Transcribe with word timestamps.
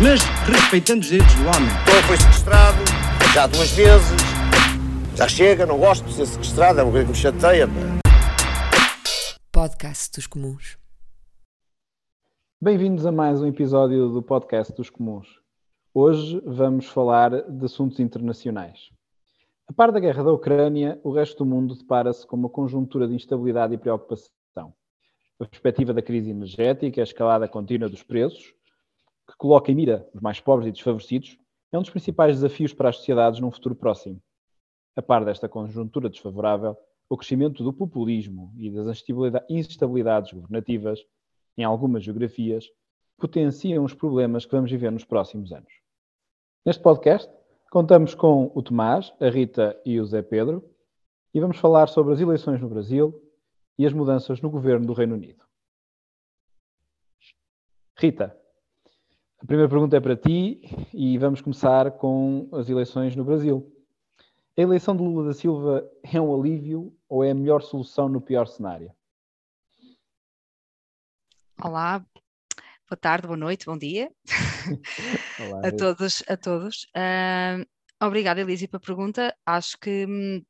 mas 0.00 0.20
respeitando 0.46 1.00
os 1.00 1.08
direitos 1.08 1.34
do 1.34 1.40
homem. 1.42 1.68
Então 1.82 2.02
foi 2.06 2.16
sequestrado, 2.16 2.78
já 3.34 3.46
duas 3.48 3.70
vezes. 3.72 4.20
Já 5.16 5.28
chega, 5.28 5.66
não 5.66 5.78
gosto 5.78 6.04
de 6.04 6.12
ser 6.12 6.26
sequestrado, 6.26 6.78
é 6.78 6.82
uma 6.84 6.92
coisa 6.92 7.06
que 7.06 7.12
me 7.12 7.16
chateia. 7.16 7.66
Podcast 9.50 10.12
dos 10.14 10.28
Comuns. 10.28 10.78
Bem-vindos 12.60 13.04
a 13.06 13.10
mais 13.10 13.42
um 13.42 13.46
episódio 13.48 14.08
do 14.10 14.22
Podcast 14.22 14.72
dos 14.72 14.88
Comuns. 14.88 15.26
Hoje 15.92 16.40
vamos 16.46 16.86
falar 16.86 17.42
de 17.50 17.64
assuntos 17.64 17.98
internacionais. 17.98 18.90
A 19.66 19.72
par 19.72 19.90
da 19.90 19.98
guerra 19.98 20.22
da 20.22 20.32
Ucrânia, 20.32 21.00
o 21.02 21.10
resto 21.10 21.38
do 21.38 21.46
mundo 21.46 21.74
depara-se 21.74 22.24
com 22.24 22.36
uma 22.36 22.48
conjuntura 22.48 23.08
de 23.08 23.14
instabilidade 23.14 23.74
e 23.74 23.78
preocupação. 23.78 24.72
A 25.40 25.44
perspectiva 25.44 25.92
da 25.92 26.02
crise 26.02 26.30
energética, 26.30 27.00
a 27.00 27.04
escalada 27.04 27.48
contínua 27.48 27.88
dos 27.88 28.04
preços, 28.04 28.54
que 29.28 29.36
coloca 29.36 29.70
em 29.70 29.74
mira 29.74 30.08
os 30.14 30.20
mais 30.20 30.40
pobres 30.40 30.68
e 30.68 30.72
desfavorecidos, 30.72 31.38
é 31.70 31.78
um 31.78 31.82
dos 31.82 31.90
principais 31.90 32.36
desafios 32.36 32.72
para 32.72 32.88
as 32.88 32.96
sociedades 32.96 33.40
num 33.40 33.50
futuro 33.50 33.74
próximo. 33.74 34.20
A 34.96 35.02
par 35.02 35.24
desta 35.24 35.48
conjuntura 35.48 36.08
desfavorável, 36.08 36.76
o 37.10 37.16
crescimento 37.16 37.62
do 37.62 37.72
populismo 37.72 38.52
e 38.56 38.70
das 38.70 39.04
instabilidades 39.48 40.32
governativas 40.32 41.00
em 41.56 41.64
algumas 41.64 42.04
geografias 42.04 42.66
potenciam 43.18 43.84
os 43.84 43.94
problemas 43.94 44.46
que 44.46 44.52
vamos 44.52 44.70
viver 44.70 44.90
nos 44.90 45.04
próximos 45.04 45.52
anos. 45.52 45.72
Neste 46.64 46.82
podcast, 46.82 47.30
contamos 47.70 48.14
com 48.14 48.50
o 48.54 48.62
Tomás, 48.62 49.12
a 49.20 49.28
Rita 49.28 49.80
e 49.84 50.00
o 50.00 50.06
Zé 50.06 50.22
Pedro 50.22 50.64
e 51.34 51.40
vamos 51.40 51.58
falar 51.58 51.88
sobre 51.88 52.14
as 52.14 52.20
eleições 52.20 52.60
no 52.60 52.68
Brasil 52.68 53.22
e 53.78 53.86
as 53.86 53.92
mudanças 53.92 54.40
no 54.40 54.50
governo 54.50 54.86
do 54.86 54.92
Reino 54.92 55.14
Unido. 55.14 55.44
Rita, 57.96 58.38
a 59.40 59.46
primeira 59.46 59.68
pergunta 59.68 59.96
é 59.96 60.00
para 60.00 60.16
ti 60.16 60.60
e 60.92 61.16
vamos 61.16 61.40
começar 61.40 61.92
com 61.92 62.48
as 62.52 62.68
eleições 62.68 63.14
no 63.14 63.24
Brasil. 63.24 63.72
A 64.56 64.60
eleição 64.60 64.96
de 64.96 65.02
Lula 65.02 65.28
da 65.28 65.34
Silva 65.34 65.88
é 66.02 66.20
um 66.20 66.34
alívio 66.34 66.92
ou 67.08 67.22
é 67.22 67.30
a 67.30 67.34
melhor 67.34 67.62
solução 67.62 68.08
no 68.08 68.20
pior 68.20 68.46
cenário? 68.46 68.92
Olá, 71.62 72.04
boa 72.88 72.98
tarde, 73.00 73.26
boa 73.26 73.36
noite, 73.36 73.66
bom 73.66 73.78
dia 73.78 74.10
Olá, 75.40 75.60
a 75.66 75.72
todos. 75.72 76.22
A 76.28 76.36
todos. 76.36 76.84
Uh, 76.96 77.64
obrigada, 78.04 78.40
Elise, 78.40 78.66
pela 78.66 78.80
pergunta. 78.80 79.34
Acho 79.46 79.78
que 79.78 80.04
hum, 80.04 80.42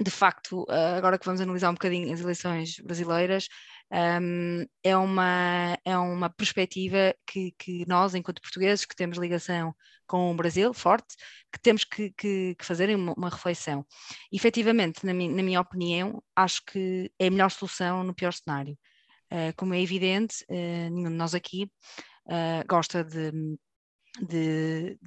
de 0.00 0.10
facto, 0.10 0.64
ah, 0.68 0.96
agora 0.96 1.18
que 1.18 1.26
vamos 1.26 1.40
analisar 1.40 1.70
um 1.70 1.74
bocadinho 1.74 2.12
as 2.12 2.20
eleições 2.20 2.78
brasileiras, 2.80 3.48
um, 3.92 4.66
é, 4.82 4.96
uma, 4.96 5.78
é 5.84 5.98
uma 5.98 6.30
perspectiva 6.30 7.14
que, 7.26 7.52
que, 7.58 7.86
nós, 7.86 8.14
enquanto 8.14 8.40
portugueses, 8.40 8.86
que 8.86 8.96
temos 8.96 9.18
ligação 9.18 9.74
com 10.06 10.30
o 10.30 10.34
Brasil 10.34 10.72
forte, 10.72 11.14
que 11.52 11.60
temos 11.60 11.84
que, 11.84 12.10
que, 12.12 12.54
que 12.54 12.64
fazer 12.64 12.94
uma, 12.94 13.12
uma, 13.12 13.28
reflexão. 13.28 13.84
Efetivamente, 14.32 15.04
na, 15.04 15.12
mi, 15.12 15.28
na, 15.28 15.42
minha 15.42 15.60
opinião, 15.60 16.22
acho 16.34 16.64
que 16.64 17.12
é 17.18 17.26
a 17.26 17.30
melhor 17.30 17.50
solução 17.50 18.02
no 18.02 18.14
pior 18.14 18.32
cenário. 18.32 18.78
Uh, 19.30 19.54
como 19.56 19.74
é 19.74 19.80
evidente, 19.80 20.44
uh, 20.48 20.90
nenhum 20.90 21.10
de 21.10 21.16
nós 21.16 21.34
aqui 21.34 21.70
uh, 22.26 22.66
gosta 22.66 23.04
de, 23.04 23.30
de 24.20 24.98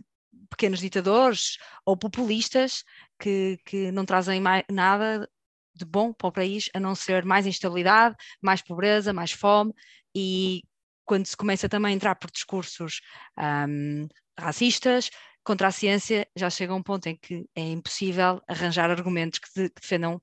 pequenos 0.49 0.79
ditadores 0.79 1.57
ou 1.85 1.97
populistas 1.97 2.83
que, 3.19 3.59
que 3.65 3.91
não 3.91 4.05
trazem 4.05 4.41
nada 4.71 5.29
de 5.75 5.85
bom 5.85 6.13
para 6.13 6.27
o 6.27 6.31
país, 6.31 6.69
a 6.73 6.79
não 6.79 6.95
ser 6.95 7.25
mais 7.25 7.45
instabilidade, 7.45 8.15
mais 8.41 8.61
pobreza, 8.61 9.13
mais 9.13 9.31
fome 9.31 9.73
e 10.15 10.63
quando 11.05 11.25
se 11.25 11.37
começa 11.37 11.69
também 11.69 11.93
a 11.93 11.95
entrar 11.95 12.15
por 12.15 12.31
discursos 12.31 13.01
um, 13.37 14.07
racistas 14.37 15.09
contra 15.43 15.67
a 15.67 15.71
ciência, 15.71 16.27
já 16.35 16.49
chega 16.49 16.73
um 16.73 16.81
ponto 16.81 17.07
em 17.07 17.15
que 17.15 17.45
é 17.55 17.61
impossível 17.61 18.41
arranjar 18.47 18.89
argumentos 18.89 19.39
que, 19.39 19.47
de, 19.55 19.69
que 19.69 19.81
defendam 19.81 20.19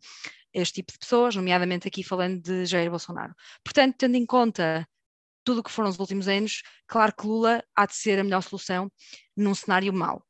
este 0.53 0.75
tipo 0.77 0.93
de 0.93 0.99
pessoas, 0.99 1.37
nomeadamente 1.37 1.87
aqui 1.87 2.03
falando 2.03 2.41
de 2.43 2.67
Jair 2.67 2.91
Bolsonaro. 2.91 3.33
Portanto, 3.65 3.97
tendo 3.97 4.17
em 4.17 4.27
conta 4.27 4.87
tudo 5.45 5.61
o 5.61 5.63
que 5.63 5.71
foram 5.71 5.89
os 5.89 5.99
últimos 5.99 6.29
anos, 6.29 6.63
claro 6.87 7.15
que 7.15 7.27
Lula 7.27 7.65
há 7.75 7.87
de 7.87 7.95
ser 7.95 8.19
a 8.19 8.25
melhor 8.25 8.43
solução 8.43 8.91
num 9.37 9.55
cenário 9.55 9.93
mau. 9.93 10.25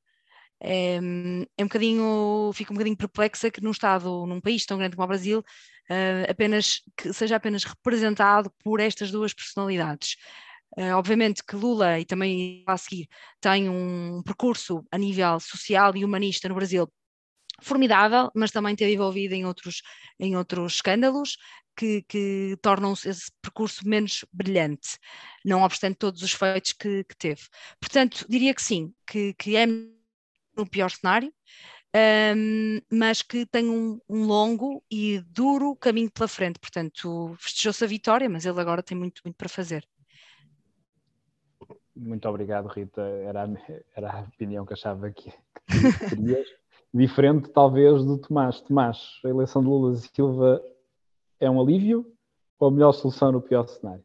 É, 0.62 0.96
é 0.96 1.62
um 1.62 1.66
bocadinho, 1.66 2.52
fico 2.54 2.72
um 2.72 2.76
bocadinho 2.76 2.96
perplexa 2.96 3.50
que 3.50 3.60
num 3.60 3.72
Estado, 3.72 4.26
num 4.26 4.40
país 4.40 4.64
tão 4.64 4.78
grande 4.78 4.94
como 4.94 5.04
o 5.04 5.08
Brasil, 5.08 5.40
uh, 5.40 6.30
apenas, 6.30 6.82
que 6.96 7.12
seja 7.12 7.36
apenas 7.36 7.64
representado 7.64 8.50
por 8.62 8.80
estas 8.80 9.10
duas 9.10 9.34
personalidades. 9.34 10.16
Uh, 10.76 10.94
obviamente 10.94 11.42
que 11.44 11.56
Lula, 11.56 11.98
e 11.98 12.04
também 12.04 12.64
a 12.66 12.76
seguir, 12.76 13.08
tem 13.40 13.68
um 13.68 14.22
percurso 14.24 14.84
a 14.90 14.96
nível 14.96 15.38
social 15.40 15.94
e 15.96 16.04
humanista 16.04 16.48
no 16.48 16.54
Brasil 16.54 16.88
formidável, 17.60 18.30
mas 18.34 18.50
também 18.50 18.74
teve 18.74 18.94
envolvido 18.94 19.34
em 19.34 19.44
outros, 19.44 19.82
em 20.18 20.36
outros 20.36 20.74
escândalos 20.74 21.36
que, 21.76 22.02
que 22.08 22.56
tornam 22.62 22.92
esse 22.92 23.30
percurso 23.40 23.86
menos 23.86 24.24
brilhante, 24.32 24.98
não 25.44 25.62
obstante 25.62 25.96
todos 25.96 26.22
os 26.22 26.32
feitos 26.32 26.72
que, 26.72 27.04
que 27.04 27.16
teve. 27.16 27.42
Portanto, 27.80 28.26
diria 28.28 28.54
que 28.54 28.62
sim, 28.62 28.92
que, 29.06 29.34
que 29.34 29.56
é 29.56 29.66
no 30.56 30.68
pior 30.68 30.90
cenário, 30.90 31.32
um, 31.94 32.80
mas 32.90 33.22
que 33.22 33.44
tem 33.46 33.68
um, 33.68 34.00
um, 34.08 34.24
longo 34.24 34.82
e 34.90 35.20
duro 35.28 35.76
caminho 35.76 36.10
pela 36.10 36.28
frente. 36.28 36.58
Portanto, 36.58 37.34
festejou-se 37.38 37.84
a 37.84 37.86
vitória, 37.86 38.28
mas 38.28 38.46
ele 38.46 38.60
agora 38.60 38.82
tem 38.82 38.96
muito, 38.96 39.20
muito 39.24 39.36
para 39.36 39.48
fazer. 39.48 39.86
Muito 41.94 42.26
obrigado, 42.28 42.68
Rita. 42.68 43.02
Era 43.02 43.44
a, 43.44 43.48
era 43.94 44.12
a 44.12 44.20
opinião 44.20 44.64
que 44.64 44.72
achava 44.72 45.10
que, 45.10 45.30
que 45.30 46.08
terias. 46.08 46.46
Diferente, 46.94 47.48
talvez, 47.48 48.04
do 48.04 48.18
Tomás. 48.18 48.60
Tomás, 48.60 48.98
a 49.24 49.28
eleição 49.28 49.62
de 49.62 49.68
Lula 49.68 49.94
Silva 49.96 50.62
é 51.40 51.50
um 51.50 51.58
alívio 51.58 52.06
ou 52.58 52.68
a 52.68 52.70
melhor 52.70 52.92
solução 52.92 53.32
no 53.32 53.40
pior 53.40 53.66
cenário? 53.66 54.04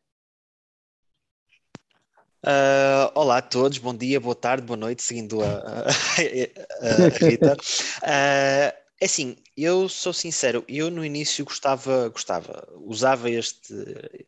Uh, 2.47 3.11
olá 3.13 3.39
a 3.39 3.41
todos, 3.41 3.77
bom 3.77 3.93
dia, 3.93 4.21
boa 4.21 4.33
tarde, 4.33 4.65
boa 4.65 4.77
noite, 4.77 5.03
seguindo 5.03 5.43
a, 5.43 5.47
a, 5.47 5.81
a 5.81 7.09
Rita. 7.19 7.57
Uh, 8.01 9.03
assim, 9.03 9.35
eu 9.57 9.89
sou 9.89 10.13
sincero, 10.13 10.63
eu 10.65 10.89
no 10.89 11.03
início 11.03 11.43
gostava, 11.43 12.07
gostava, 12.07 12.65
usava 12.85 13.29
este, 13.29 13.73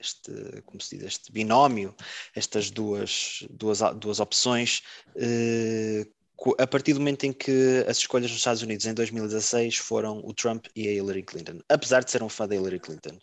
este, 0.02 0.34
como 0.66 0.82
se 0.82 0.98
diz, 0.98 1.06
este 1.06 1.32
binómio, 1.32 1.96
estas 2.36 2.70
duas, 2.70 3.46
duas, 3.50 3.80
duas 3.96 4.20
opções, 4.20 4.84
uh, 5.16 6.06
a 6.58 6.68
partir 6.68 6.94
do 6.94 7.00
momento 7.00 7.26
em 7.26 7.34
que 7.34 7.84
as 7.88 7.98
escolhas 7.98 8.32
nos 8.32 8.40
Estados 8.40 8.62
Unidos 8.62 8.86
em 8.86 8.94
2016 8.94 9.78
foram 9.78 10.22
o 10.24 10.34
Trump 10.34 10.68
e 10.76 10.88
a 10.88 10.92
Hillary 10.92 11.24
Clinton, 11.24 11.60
apesar 11.68 12.04
de 12.04 12.12
ser 12.12 12.24
um 12.24 12.30
fã 12.30 12.48
da 12.48 12.56
Hillary 12.56 12.80
Clinton. 12.80 13.18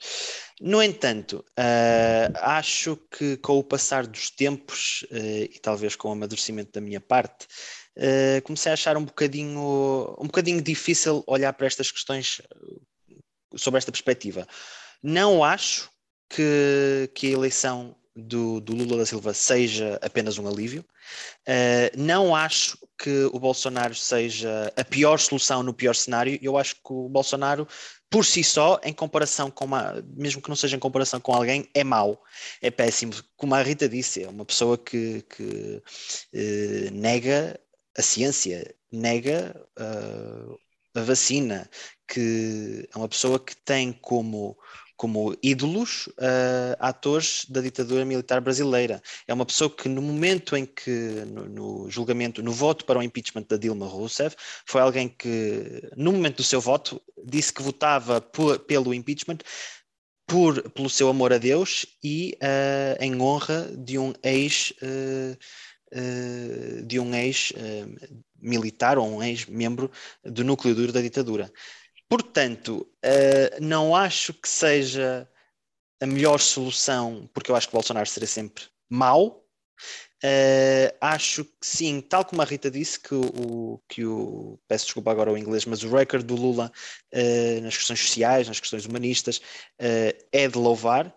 No 0.60 0.82
entanto, 0.82 1.44
uh, 1.59 2.32
acho 2.41 2.97
que 3.10 3.37
com 3.38 3.59
o 3.59 3.65
passar 3.65 4.06
dos 4.06 4.31
tempos 4.31 5.06
uh, 5.10 5.44
e 5.44 5.59
talvez 5.62 5.97
com 5.97 6.09
o 6.09 6.12
amadurecimento 6.12 6.72
da 6.72 6.81
minha 6.81 7.00
parte, 7.00 7.47
uh, 7.97 8.43
comecei 8.43 8.71
a 8.71 8.75
achar 8.75 8.97
um 8.97 9.04
bocadinho, 9.04 10.15
um 10.19 10.27
bocadinho 10.27 10.60
difícil 10.60 11.24
olhar 11.27 11.53
para 11.53 11.66
estas 11.66 11.91
questões 11.91 12.42
sob 13.54 13.78
esta 13.78 13.91
perspectiva. 13.91 14.47
Não 15.03 15.42
acho 15.42 15.91
que, 16.28 17.10
que 17.15 17.28
a 17.28 17.30
eleição 17.30 17.97
do, 18.16 18.60
do, 18.60 18.74
Lula 18.74 18.97
da 18.97 19.07
Silva 19.07 19.34
seja 19.34 19.98
apenas 20.03 20.39
um 20.39 20.48
alívio. 20.48 20.84
Uh, 21.47 21.92
não 21.97 22.34
acho 22.34 22.78
que 22.98 23.24
o 23.27 23.39
Bolsonaro 23.39 23.95
seja 23.95 24.72
a 24.74 24.83
pior 24.83 25.18
solução 25.18 25.63
no 25.63 25.74
pior 25.74 25.95
cenário. 25.95 26.39
Eu 26.41 26.57
acho 26.57 26.77
que 26.77 26.92
o 26.92 27.09
Bolsonaro, 27.09 27.68
por 28.09 28.24
si 28.24 28.42
só, 28.42 28.80
em 28.83 28.92
comparação 28.92 29.51
com 29.51 29.66
uma, 29.66 30.03
mesmo 30.16 30.41
que 30.41 30.48
não 30.48 30.57
seja 30.57 30.77
em 30.77 30.80
comparação 30.80 31.21
com 31.21 31.34
alguém, 31.34 31.68
é 31.74 31.84
mau, 31.84 32.22
é 32.63 32.71
péssimo. 32.71 33.13
Como 33.36 33.54
a 33.54 33.63
Rita 33.63 33.89
disse, 33.89 34.24
é 34.24 34.28
uma 34.28 34.47
pessoa 34.47 34.78
que, 34.78 35.22
que 35.28 35.83
uh, 36.33 36.91
nega 36.95 37.60
a 37.97 38.03
ciência, 38.03 38.74
nega 38.91 39.54
uh, 39.78 40.59
a 40.95 41.03
vacina, 41.03 41.69
que 42.09 42.89
é 42.92 42.97
uma 42.97 43.09
pessoa 43.09 43.39
que 43.39 43.54
tem 43.54 43.92
como 43.92 44.57
como 44.97 45.37
ídolos 45.43 46.07
uh, 46.07 46.77
atores 46.78 47.45
da 47.48 47.60
ditadura 47.60 48.04
militar 48.04 48.41
brasileira. 48.41 49.03
É 49.27 49.34
uma 49.34 49.45
pessoa 49.45 49.71
que 49.71 49.89
no 49.89 50.01
momento 50.01 50.57
em 50.57 50.65
que, 50.65 50.91
no, 51.27 51.48
no, 51.48 51.91
julgamento, 51.91 52.43
no 52.43 52.53
voto 52.53 52.84
para 52.84 52.98
o 52.98 53.03
impeachment 53.03 53.45
da 53.48 53.57
Dilma 53.57 53.87
Rousseff, 53.87 54.37
foi 54.65 54.81
alguém 54.81 55.09
que, 55.09 55.83
no 55.97 56.13
momento 56.13 56.39
do 56.39 56.45
seu 56.45 56.60
voto, 56.60 57.01
disse 57.25 57.53
que 57.53 57.63
votava 57.63 58.21
por, 58.21 58.59
pelo 58.60 58.95
impeachment 58.95 59.39
por, 60.27 60.71
pelo 60.71 60.91
seu 60.91 61.09
amor 61.09 61.33
a 61.33 61.39
Deus 61.39 61.87
e 62.03 62.37
uh, 62.43 63.03
em 63.03 63.21
honra 63.21 63.71
de 63.77 63.98
um 63.98 64.13
ex 64.22 64.72
uh, 64.83 65.37
de 66.84 66.98
um 66.98 67.15
ex 67.15 67.53
militar 68.43 68.98
ou 68.98 69.09
um 69.09 69.22
ex-membro 69.22 69.89
do 70.25 70.45
núcleo 70.45 70.75
duro 70.75 70.93
da 70.93 71.01
ditadura. 71.01 71.51
Portanto, 72.09 72.87
uh, 73.05 73.61
não 73.61 73.95
acho 73.95 74.33
que 74.33 74.49
seja 74.49 75.29
a 76.01 76.07
melhor 76.07 76.39
solução, 76.39 77.29
porque 77.33 77.51
eu 77.51 77.57
acho 77.57 77.69
que 77.69 77.73
Bolsonaro 77.73 78.09
será 78.09 78.27
sempre 78.27 78.65
mau. 78.89 79.45
Uh, 80.25 80.89
acho 81.01 81.45
que 81.45 81.67
sim, 81.67 82.01
tal 82.01 82.25
como 82.25 82.43
a 82.43 82.45
Rita 82.45 82.71
disse, 82.71 82.99
que 82.99 83.15
o, 83.15 83.81
que 83.89 84.05
o 84.05 84.59
peço 84.69 84.87
desculpa 84.87 85.11
agora 85.11 85.33
o 85.33 85.39
inglês, 85.39 85.65
mas 85.65 85.83
o 85.83 85.95
record 85.95 86.25
do 86.25 86.37
Lula 86.37 86.73
uh, 87.13 87.61
nas 87.63 87.77
questões 87.77 88.01
sociais, 88.01 88.49
nas 88.49 88.61
questões 88.61 88.87
humanistas, 88.87 89.41
é 89.79 90.49
de 90.49 90.59
louvar. 90.59 91.15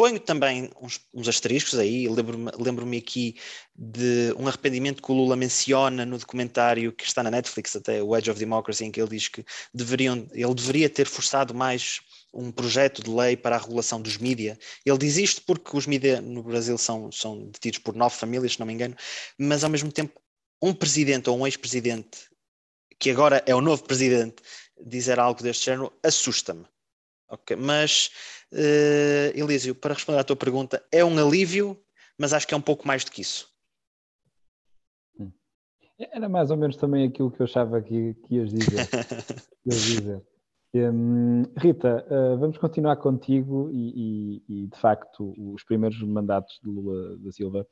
Ponho 0.00 0.18
também 0.18 0.70
uns, 0.80 0.98
uns 1.12 1.28
asteriscos 1.28 1.78
aí, 1.78 2.08
lembro-me 2.08 2.50
lembro 2.58 2.88
aqui 2.96 3.36
de 3.76 4.32
um 4.38 4.48
arrependimento 4.48 5.02
que 5.02 5.12
o 5.12 5.14
Lula 5.14 5.36
menciona 5.36 6.06
no 6.06 6.16
documentário 6.16 6.90
que 6.90 7.04
está 7.04 7.22
na 7.22 7.30
Netflix, 7.30 7.76
até 7.76 8.02
o 8.02 8.16
Edge 8.16 8.30
of 8.30 8.40
Democracy, 8.40 8.86
em 8.86 8.90
que 8.90 8.98
ele 8.98 9.10
diz 9.10 9.28
que 9.28 9.44
deveriam, 9.74 10.26
ele 10.32 10.54
deveria 10.54 10.88
ter 10.88 11.06
forçado 11.06 11.52
mais 11.52 12.00
um 12.32 12.50
projeto 12.50 13.02
de 13.02 13.10
lei 13.10 13.36
para 13.36 13.56
a 13.56 13.58
regulação 13.58 14.00
dos 14.00 14.16
mídia. 14.16 14.58
Ele 14.86 14.96
diz 14.96 15.18
isto 15.18 15.42
porque 15.42 15.76
os 15.76 15.86
mídia 15.86 16.22
no 16.22 16.42
Brasil 16.42 16.78
são, 16.78 17.12
são 17.12 17.50
detidos 17.50 17.80
por 17.80 17.94
nove 17.94 18.16
famílias, 18.16 18.54
se 18.54 18.60
não 18.60 18.66
me 18.66 18.72
engano, 18.72 18.96
mas 19.36 19.64
ao 19.64 19.68
mesmo 19.68 19.92
tempo 19.92 20.18
um 20.62 20.72
presidente 20.72 21.28
ou 21.28 21.36
um 21.36 21.46
ex-presidente, 21.46 22.20
que 22.98 23.10
agora 23.10 23.44
é 23.44 23.54
o 23.54 23.60
novo 23.60 23.84
presidente, 23.84 24.36
dizer 24.82 25.20
algo 25.20 25.42
deste 25.42 25.66
género, 25.66 25.92
assusta-me. 26.02 26.64
Okay? 27.28 27.54
Mas 27.54 28.10
Uh, 28.52 29.30
Elísio, 29.34 29.74
para 29.74 29.94
responder 29.94 30.18
à 30.18 30.24
tua 30.24 30.36
pergunta, 30.36 30.82
é 30.90 31.04
um 31.04 31.18
alívio, 31.18 31.78
mas 32.18 32.32
acho 32.32 32.46
que 32.46 32.54
é 32.54 32.56
um 32.56 32.62
pouco 32.62 32.86
mais 32.86 33.04
do 33.04 33.10
que 33.10 33.22
isso. 33.22 33.48
Hum. 35.18 35.30
Era 35.98 36.28
mais 36.28 36.50
ou 36.50 36.56
menos 36.56 36.76
também 36.76 37.06
aquilo 37.06 37.30
que 37.30 37.40
eu 37.40 37.44
achava 37.44 37.80
que, 37.80 38.14
que 38.14 38.34
ias 38.34 38.50
dizer. 38.50 38.88
ias 39.66 39.82
dizer. 39.82 40.22
Um, 40.72 41.42
Rita, 41.56 42.06
uh, 42.08 42.38
vamos 42.38 42.56
continuar 42.56 42.96
contigo 42.96 43.70
e, 43.72 44.42
e, 44.48 44.62
e, 44.62 44.66
de 44.68 44.78
facto 44.78 45.34
os 45.36 45.64
primeiros 45.64 46.00
mandatos 46.02 46.60
de 46.62 46.70
Lula 46.70 47.16
da 47.18 47.32
Silva 47.32 47.66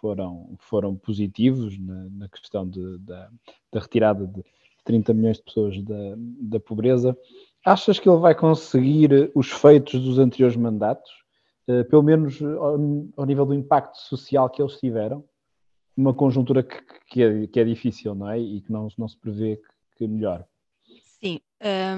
foram, 0.00 0.54
foram 0.60 0.96
positivos 0.96 1.76
na, 1.78 2.08
na 2.10 2.28
questão 2.28 2.68
de, 2.68 2.98
da, 2.98 3.28
da, 3.72 3.80
retirada 3.80 4.26
de 4.28 4.44
30 4.84 5.12
milhões 5.12 5.38
de 5.38 5.42
pessoas 5.42 5.82
da, 5.82 6.14
da 6.16 6.60
pobreza. 6.60 7.16
Achas 7.66 7.98
que 7.98 8.08
ele 8.08 8.20
vai 8.20 8.32
conseguir 8.32 9.32
os 9.34 9.50
feitos 9.50 10.00
dos 10.00 10.20
anteriores 10.20 10.56
mandatos, 10.56 11.10
uh, 11.68 11.84
pelo 11.86 12.00
menos 12.00 12.40
ao, 12.40 12.78
ao, 13.16 13.26
nível 13.26 13.44
do 13.44 13.54
impacto 13.54 13.96
social 13.96 14.48
que 14.48 14.62
eles 14.62 14.78
tiveram? 14.78 15.24
Uma 15.96 16.14
conjuntura 16.14 16.62
que, 16.62 16.80
que, 17.08 17.22
é, 17.24 17.46
que 17.48 17.58
é, 17.58 17.64
difícil, 17.64 18.14
não 18.14 18.30
é? 18.30 18.38
E 18.38 18.60
que 18.60 18.70
não, 18.70 18.86
não 18.96 19.08
se 19.08 19.18
prevê 19.18 19.56
que, 19.56 19.96
que 19.96 20.06
melhore. 20.06 20.44
Sim, 21.20 21.40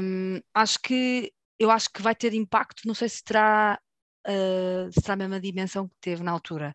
um, 0.01 0.41
acho 0.55 0.81
que 0.81 1.31
eu 1.59 1.71
acho 1.71 1.93
que 1.93 2.01
vai 2.01 2.15
ter 2.15 2.33
impacto, 2.33 2.87
não 2.87 2.95
sei 2.95 3.11
se 3.11 3.23
terá, 3.23 3.79
uh, 4.27 5.13
a 5.13 5.17
mesma 5.17 5.39
dimensão 5.39 5.87
que 5.87 5.97
teve 6.01 6.23
na 6.23 6.33
altura. 6.33 6.75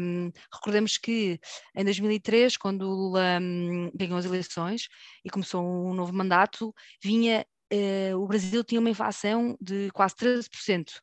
Um, 0.00 0.30
recordemos 0.50 0.96
que 0.96 1.38
em 1.76 1.84
2003, 1.84 2.56
quando 2.56 2.88
o 2.88 2.94
Lula 2.94 3.38
um, 3.38 3.90
ganhou 3.94 4.16
as 4.16 4.24
eleições 4.24 4.88
e 5.22 5.28
começou 5.28 5.62
um 5.62 5.92
novo 5.92 6.14
mandato, 6.14 6.74
vinha 7.02 7.44
uh, 7.72 8.16
o 8.16 8.26
Brasil 8.26 8.64
tinha 8.64 8.80
uma 8.80 8.90
inflação 8.90 9.56
de 9.60 9.90
quase 9.92 10.14
13%. 10.16 10.88
Uh, 10.90 11.00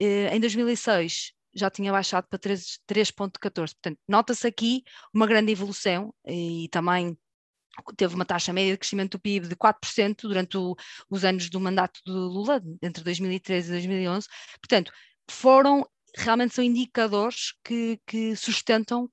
eh, 0.00 0.36
em 0.36 0.40
2006 0.40 1.32
já 1.54 1.70
tinha 1.70 1.90
baixado 1.90 2.26
para 2.28 2.38
3,14%. 2.38 3.52
Portanto, 3.52 3.98
nota-se 4.06 4.46
aqui 4.46 4.84
uma 5.12 5.26
grande 5.26 5.52
evolução 5.52 6.14
e 6.26 6.68
também 6.70 7.16
teve 7.96 8.14
uma 8.14 8.24
taxa 8.24 8.52
média 8.52 8.72
de 8.72 8.78
crescimento 8.78 9.12
do 9.12 9.20
PIB 9.20 9.48
de 9.48 9.56
4% 9.56 10.22
durante 10.22 10.56
o, 10.56 10.76
os 11.10 11.24
anos 11.24 11.48
do 11.50 11.60
mandato 11.60 12.00
de 12.04 12.12
Lula, 12.12 12.62
entre 12.82 13.02
2013 13.02 13.68
e 13.68 13.72
2011. 13.72 14.28
Portanto, 14.60 14.92
foram, 15.30 15.86
realmente 16.16 16.54
são 16.54 16.64
indicadores 16.64 17.54
que, 17.64 17.98
que 18.06 18.36
sustentam 18.36 19.10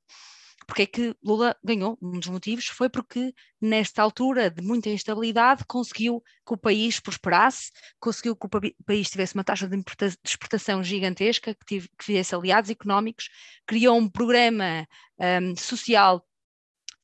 porque 0.64 0.84
é 0.84 0.86
que 0.86 1.16
Lula 1.24 1.56
ganhou? 1.64 1.98
Um 2.02 2.20
dos 2.20 2.28
motivos 2.28 2.68
foi 2.68 2.90
porque, 2.90 3.34
nesta 3.62 4.02
altura 4.02 4.50
de 4.50 4.62
muita 4.62 4.90
instabilidade, 4.90 5.64
conseguiu 5.68 6.24
que 6.46 6.54
o 6.54 6.58
país 6.58 7.00
prosperasse, 7.00 7.72
conseguiu 8.00 8.36
que 8.36 8.46
o 8.46 8.84
país 8.86 9.10
tivesse 9.10 9.36
uma 9.36 9.44
taxa 9.44 9.68
de 9.68 9.84
exportação 10.24 10.84
gigantesca, 10.84 11.54
que, 11.54 11.66
tive, 11.66 11.90
que 11.98 12.06
fizesse 12.06 12.34
aliados 12.36 12.70
económicos, 12.70 13.30
criou 13.66 13.98
um 13.98 14.10
programa 14.10 14.88
um, 15.20 15.56
social 15.56 16.26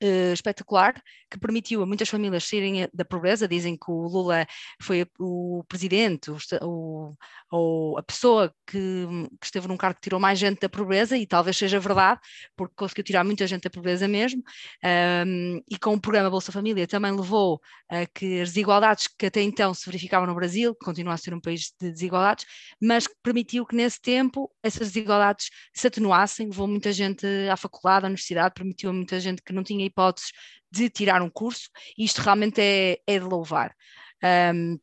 uh, 0.04 0.34
espetacular 0.34 1.02
que 1.30 1.40
permitiu 1.40 1.84
a 1.84 1.86
muitas 1.86 2.10
famílias 2.10 2.44
saírem 2.44 2.88
da 2.94 3.06
pobreza. 3.06 3.48
Dizem 3.48 3.78
que 3.78 3.92
o 3.92 4.08
Lula 4.08 4.48
foi 4.82 5.06
o 5.20 5.64
presidente, 5.68 6.32
o, 6.62 7.16
ou 7.52 7.98
a 7.98 8.04
pessoa 8.04 8.54
que, 8.66 9.06
que, 9.40 9.46
esteve 9.46 9.68
num 9.68 9.78
cargo 9.78 9.96
que 9.96 10.02
tirou 10.02 10.20
mais 10.20 10.40
gente 10.40 10.60
da 10.60 10.70
pobreza, 10.70 11.18
e 11.18 11.28
talvez 11.28 11.56
seja 11.58 11.80
verdade, 11.80 12.20
porque 12.56 12.74
conseguiu 12.76 13.04
tirar 13.04 13.24
muita 13.24 13.46
gente 13.46 13.64
da 13.64 13.70
pobreza 13.70 14.08
mesmo. 14.08 14.42
Um, 14.84 15.62
e 15.70 15.78
com 15.78 15.94
o 15.94 16.02
programa 16.02 16.30
Bolsa 16.30 16.52
Família 16.52 16.88
também 16.88 17.12
levou 17.12 17.62
a 17.90 18.06
que 18.06 18.42
as 18.42 18.50
desigualdades 18.50 19.08
que 19.08 19.26
até 19.26 19.42
então 19.42 19.74
se 19.74 19.86
verificavam 19.86 20.28
no 20.28 20.36
Brasil, 20.36 20.74
que 20.74 20.86
continua 20.86 21.14
a 21.14 21.18
ser 21.18 21.34
um 21.34 21.40
país 21.40 21.74
de 21.80 21.92
desigualdades, 21.92 22.46
mas 22.82 23.08
que 23.08 23.16
permitiu 23.22 23.66
que 23.66 23.76
nesse 23.76 24.02
tempo 24.02 24.52
essas 24.64 24.90
desigualdades 24.90 25.50
se 25.74 25.88
atenuassem, 25.88 26.48
levou 26.48 26.68
muita 26.68 26.92
gente 26.92 27.26
à 27.52 27.58
faculdade, 27.58 28.06
à 28.06 28.08
universidade, 28.08 28.54
permitiu 28.54 28.90
a 28.90 28.94
muita 28.94 29.20
gente 29.20 29.42
que 29.42 29.54
não 29.54 29.64
tinha 29.64 29.86
hipóteses 29.90 30.32
de 30.72 30.90
tirar 30.90 31.22
um 31.22 31.30
curso, 31.30 31.70
isto 31.98 32.22
realmente 32.22 32.62
é, 32.62 33.00
é 33.08 33.20
de 33.20 33.26
louvar. 33.26 33.76
Um, 34.24 34.80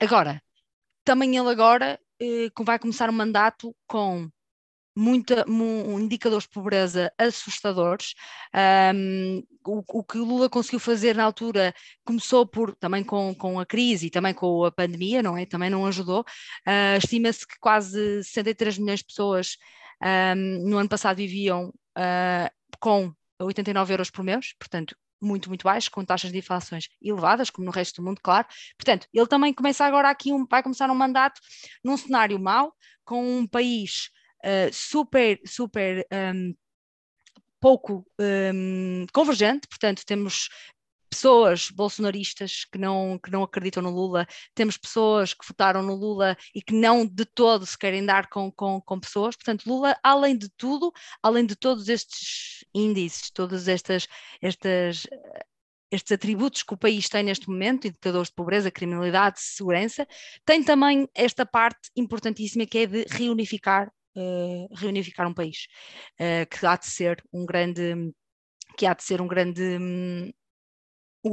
agora, 0.00 0.42
também 1.04 1.36
ele 1.36 1.48
agora 1.48 1.98
eh, 2.20 2.50
vai 2.60 2.78
começar 2.78 3.08
um 3.08 3.12
mandato 3.12 3.74
com 3.86 4.28
muita, 4.96 5.44
indicadores 6.00 6.44
de 6.44 6.50
pobreza 6.50 7.12
assustadores. 7.18 8.14
Um, 8.94 9.42
o, 9.66 9.82
o, 9.98 10.04
que 10.04 10.18
Lula 10.18 10.48
conseguiu 10.48 10.80
fazer 10.80 11.14
na 11.14 11.24
altura 11.24 11.74
começou 12.04 12.46
por 12.46 12.74
também 12.74 13.04
com, 13.04 13.34
com 13.34 13.60
a 13.60 13.66
crise 13.66 14.06
e 14.06 14.10
também 14.10 14.32
com 14.32 14.64
a 14.64 14.72
pandemia, 14.72 15.22
não 15.22 15.36
é? 15.36 15.44
Também 15.44 15.68
não 15.68 15.86
ajudou. 15.86 16.20
Uh, 16.66 16.96
Estima-se 16.98 17.46
que 17.46 17.58
quase 17.60 18.24
63 18.24 18.78
milhões 18.78 19.00
de 19.00 19.06
pessoas 19.06 19.56
um, 20.02 20.68
no 20.70 20.78
ano 20.78 20.88
passado 20.88 21.18
viviam 21.18 21.68
uh, 21.68 22.50
com 22.80 23.12
89 23.40 23.94
euros 23.94 24.10
por 24.10 24.24
mês, 24.24 24.54
portanto, 24.58 24.96
muito, 25.20 25.48
muito 25.48 25.64
baixo, 25.64 25.90
com 25.90 26.04
taxas 26.04 26.30
de 26.30 26.38
inflações 26.38 26.88
elevadas, 27.00 27.50
como 27.50 27.64
no 27.64 27.70
resto 27.70 27.96
do 27.96 28.06
mundo, 28.06 28.20
claro. 28.22 28.46
Portanto, 28.76 29.06
ele 29.12 29.26
também 29.26 29.52
começa 29.52 29.84
agora 29.84 30.10
aqui, 30.10 30.32
um, 30.32 30.46
vai 30.46 30.62
começar 30.62 30.90
um 30.90 30.94
mandato 30.94 31.40
num 31.82 31.96
cenário 31.96 32.38
mau, 32.38 32.74
com 33.04 33.38
um 33.38 33.46
país 33.46 34.10
uh, 34.44 34.72
super, 34.72 35.40
super 35.46 36.06
um, 36.12 36.54
pouco 37.60 38.06
um, 38.20 39.06
convergente, 39.12 39.66
portanto, 39.68 40.04
temos 40.04 40.48
pessoas 41.08 41.70
bolsonaristas 41.70 42.64
que 42.64 42.78
não, 42.78 43.18
que 43.18 43.30
não 43.30 43.42
acreditam 43.42 43.82
no 43.82 43.90
Lula, 43.90 44.26
temos 44.54 44.76
pessoas 44.76 45.32
que 45.32 45.46
votaram 45.46 45.82
no 45.82 45.94
Lula 45.94 46.36
e 46.54 46.62
que 46.62 46.74
não 46.74 47.06
de 47.06 47.24
todo 47.24 47.64
se 47.66 47.78
querem 47.78 48.04
dar 48.04 48.28
com, 48.28 48.50
com, 48.52 48.80
com 48.80 49.00
pessoas. 49.00 49.36
Portanto, 49.36 49.66
Lula, 49.66 49.96
além 50.02 50.36
de 50.36 50.48
tudo, 50.56 50.92
além 51.22 51.46
de 51.46 51.56
todos 51.56 51.88
estes 51.88 52.64
índices, 52.74 53.30
todas 53.30 53.68
estas, 53.68 54.06
estas 54.40 55.06
estes 55.90 56.12
atributos 56.12 56.62
que 56.62 56.74
o 56.74 56.76
país 56.76 57.08
tem 57.08 57.22
neste 57.22 57.48
momento, 57.48 57.86
indicadores 57.86 58.28
de 58.28 58.34
pobreza, 58.34 58.70
criminalidade, 58.70 59.40
segurança, 59.40 60.06
tem 60.44 60.62
também 60.62 61.08
esta 61.14 61.46
parte 61.46 61.90
importantíssima 61.96 62.66
que 62.66 62.78
é 62.78 62.86
de 62.86 63.06
reunificar, 63.08 63.88
uh, 64.16 64.74
reunificar 64.74 65.28
um 65.28 65.34
país, 65.34 65.66
uh, 66.20 66.46
que 66.48 66.66
há 66.66 66.76
de 66.76 66.86
ser 66.86 67.22
um 67.32 67.46
grande 67.46 68.12
que 68.76 68.84
há 68.84 68.92
de 68.92 69.02
ser 69.02 69.22
um 69.22 69.26
grande 69.26 70.34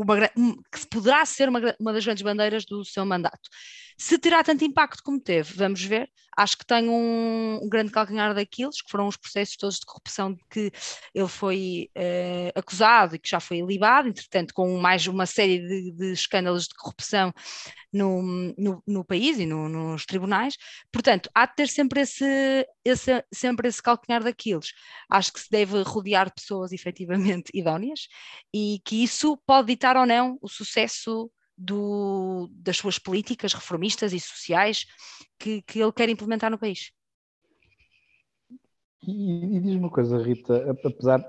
uma, 0.01 0.27
que 0.27 0.87
poderá 0.89 1.25
ser 1.25 1.49
uma, 1.49 1.59
uma 1.79 1.93
das 1.93 2.03
grandes 2.03 2.23
bandeiras 2.23 2.65
do 2.65 2.83
seu 2.83 3.05
mandato. 3.05 3.49
Se 3.97 4.17
terá 4.17 4.43
tanto 4.43 4.63
impacto 4.63 5.03
como 5.03 5.19
teve, 5.19 5.53
vamos 5.55 5.83
ver. 5.83 6.09
Acho 6.35 6.57
que 6.57 6.65
tem 6.65 6.89
um, 6.89 7.59
um 7.61 7.69
grande 7.69 7.91
calcanhar 7.91 8.33
daqueles, 8.33 8.81
que 8.81 8.89
foram 8.89 9.07
os 9.07 9.17
processos 9.17 9.55
todos 9.55 9.79
de 9.79 9.85
corrupção 9.85 10.33
de 10.33 10.41
que 10.49 10.71
ele 11.13 11.27
foi 11.27 11.89
eh, 11.95 12.51
acusado 12.55 13.15
e 13.15 13.19
que 13.19 13.29
já 13.29 13.39
foi 13.39 13.61
libado, 13.61 14.07
entretanto, 14.07 14.53
com 14.53 14.77
mais 14.79 15.05
uma 15.05 15.25
série 15.25 15.59
de, 15.59 15.91
de 15.91 16.11
escândalos 16.11 16.67
de 16.67 16.75
corrupção 16.75 17.31
no, 17.91 18.23
no, 18.57 18.83
no 18.85 19.05
país 19.05 19.37
e 19.37 19.45
no, 19.45 19.69
nos 19.69 20.05
tribunais. 20.05 20.57
Portanto, 20.91 21.29
há 21.33 21.45
de 21.45 21.55
ter 21.55 21.67
sempre 21.67 22.01
esse, 22.01 22.67
esse, 22.83 23.23
sempre 23.31 23.67
esse 23.67 23.81
calcanhar 23.81 24.23
daqueles. 24.23 24.73
Acho 25.09 25.31
que 25.31 25.39
se 25.39 25.49
deve 25.51 25.83
rodear 25.83 26.27
de 26.27 26.33
pessoas 26.33 26.71
efetivamente 26.73 27.51
idóneas 27.53 28.07
e 28.53 28.81
que 28.83 29.03
isso 29.03 29.37
pode 29.45 29.67
ditar 29.67 29.95
ou 29.95 30.05
não 30.05 30.37
o 30.41 30.49
sucesso 30.49 31.31
do, 31.57 32.49
das 32.53 32.77
suas 32.77 32.97
políticas 32.97 33.53
reformistas 33.53 34.13
e 34.13 34.19
sociais 34.19 34.85
que, 35.39 35.61
que 35.61 35.79
ele 35.79 35.91
quer 35.91 36.09
implementar 36.09 36.49
no 36.49 36.57
país. 36.57 36.91
E, 39.05 39.57
e 39.57 39.59
diz 39.59 39.75
uma 39.75 39.89
coisa, 39.89 40.17
Rita, 40.21 40.71
apesar 40.85 41.19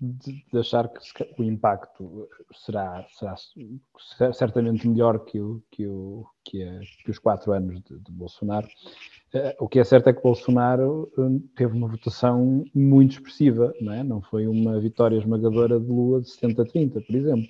de, 0.00 0.44
de 0.50 0.58
achar 0.58 0.88
que 0.88 1.02
o 1.38 1.44
impacto 1.44 2.28
será, 2.64 3.06
será 3.10 4.32
certamente 4.32 4.88
melhor 4.88 5.24
que, 5.24 5.38
o, 5.40 5.62
que, 5.70 5.86
o, 5.86 6.26
que, 6.44 6.80
que 7.04 7.10
os 7.10 7.18
quatro 7.18 7.52
anos 7.52 7.82
de, 7.82 7.98
de 7.98 8.12
Bolsonaro, 8.12 8.66
uh, 8.66 9.62
o 9.62 9.68
que 9.68 9.78
é 9.78 9.84
certo 9.84 10.08
é 10.08 10.12
que 10.14 10.22
Bolsonaro 10.22 11.12
uh, 11.18 11.40
teve 11.54 11.76
uma 11.76 11.88
votação 11.88 12.64
muito 12.74 13.12
expressiva, 13.12 13.74
não 13.80 13.92
é? 13.92 14.02
Não 14.02 14.22
foi 14.22 14.46
uma 14.46 14.80
vitória 14.80 15.18
esmagadora 15.18 15.78
de 15.78 15.86
Lula 15.86 16.22
de 16.22 16.30
70 16.30 16.62
a 16.62 16.64
30, 16.66 17.00
por 17.02 17.14
exemplo. 17.14 17.48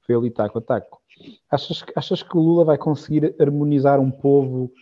Foi 0.00 0.14
ali 0.16 0.30
taco 0.30 0.58
a 0.58 0.62
taco. 0.62 0.99
Achas, 1.50 1.84
achas 1.94 2.22
que 2.22 2.36
o 2.36 2.40
Lula 2.40 2.64
vai 2.64 2.78
conseguir 2.78 3.34
harmonizar 3.40 4.00
um 4.00 4.10
povo 4.10 4.72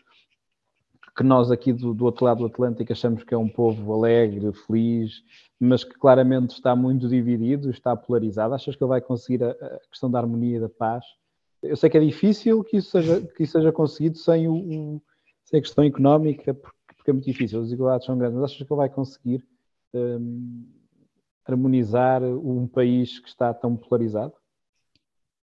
que 1.19 1.25
nós 1.25 1.51
aqui 1.51 1.73
do, 1.73 1.93
do, 1.93 2.05
outro 2.05 2.25
lado 2.25 2.39
do 2.39 2.47
Atlântico 2.47 2.93
achamos 2.93 3.25
que 3.25 3.35
é 3.35 3.37
um 3.37 3.49
povo 3.49 3.93
alegre, 3.93 4.53
feliz, 4.53 5.25
mas 5.59 5.83
que 5.83 5.99
claramente 5.99 6.51
está 6.51 6.77
muito 6.77 7.09
dividido, 7.09 7.71
está 7.71 7.97
polarizado. 7.97 8.55
Achas 8.55 8.77
que 8.77 8.85
ele 8.85 8.89
vai 8.89 9.01
conseguir 9.01 9.43
a, 9.43 9.51
a 9.51 9.81
questão 9.91 10.09
da 10.09 10.21
harmonia 10.21 10.59
e 10.59 10.61
da 10.61 10.69
paz? 10.69 11.05
Eu 11.61 11.77
sei 11.77 11.91
que 11.91 11.99
é 11.99 12.01
difícil 12.01 12.63
que 12.63 12.77
isso 12.77 12.91
seja, 12.91 13.21
que 13.21 13.43
isso 13.43 13.55
seja 13.55 13.73
conseguido 13.73 14.17
sem, 14.17 14.47
o, 14.47 14.55
o 14.55 15.03
sem 15.45 15.59
a 15.59 15.63
questão 15.63 15.83
económica, 15.83 16.55
porque, 16.55 16.95
porque, 16.97 17.11
é 17.11 17.13
muito 17.13 17.25
difícil, 17.25 17.59
as 17.59 17.65
desigualdades 17.65 18.07
são 18.07 18.17
grandes, 18.17 18.37
mas 18.37 18.53
achas 18.53 18.65
que 18.65 18.73
ele 18.73 18.79
vai 18.79 18.89
conseguir 18.89 19.45
um, 19.93 20.69
harmonizar 21.45 22.23
um 22.23 22.69
país 22.69 23.19
que 23.19 23.29
está 23.29 23.53
tão 23.53 23.75
polarizado? 23.77 24.35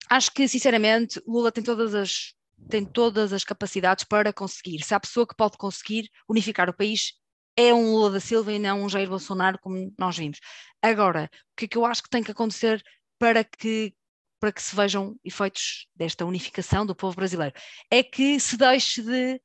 Acho 0.09 0.31
que, 0.33 0.47
sinceramente, 0.49 1.21
Lula 1.27 1.53
tem 1.53 1.63
todas 1.63 1.95
as 1.95 2.35
tem 2.71 2.85
todas 2.85 3.33
as 3.35 3.45
capacidades 3.45 4.05
para 4.05 4.33
conseguir. 4.33 4.83
Se 4.83 4.95
há 4.95 4.99
pessoa 4.99 5.27
que 5.27 5.37
pode 5.37 5.59
conseguir 5.59 6.11
unificar 6.29 6.71
o 6.71 6.75
país, 6.75 7.13
é 7.57 7.73
um 7.73 7.93
Lula 7.93 8.13
da 8.13 8.21
Silva 8.21 8.53
e 8.53 8.59
não 8.59 8.83
um 8.83 8.89
Jair 8.89 9.09
Bolsonaro, 9.09 9.59
como 9.59 9.93
nós 9.99 10.17
vimos. 10.17 10.41
Agora, 10.83 11.31
o 11.33 11.57
que 11.57 11.67
é 11.67 11.69
que 11.69 11.79
eu 11.79 11.85
acho 11.87 12.03
que 12.03 12.11
tem 12.11 12.23
que 12.23 12.31
acontecer 12.31 12.83
para 13.19 13.45
que 13.45 13.95
para 14.39 14.53
que 14.53 14.63
se 14.63 14.77
vejam 14.77 15.19
efeitos 15.25 15.87
desta 15.95 16.25
unificação 16.27 16.85
do 16.85 16.95
povo 16.95 17.17
brasileiro? 17.17 17.55
É 17.91 18.03
que 18.03 18.39
se 18.39 18.57
deixe 18.57 19.03
de 19.03 19.41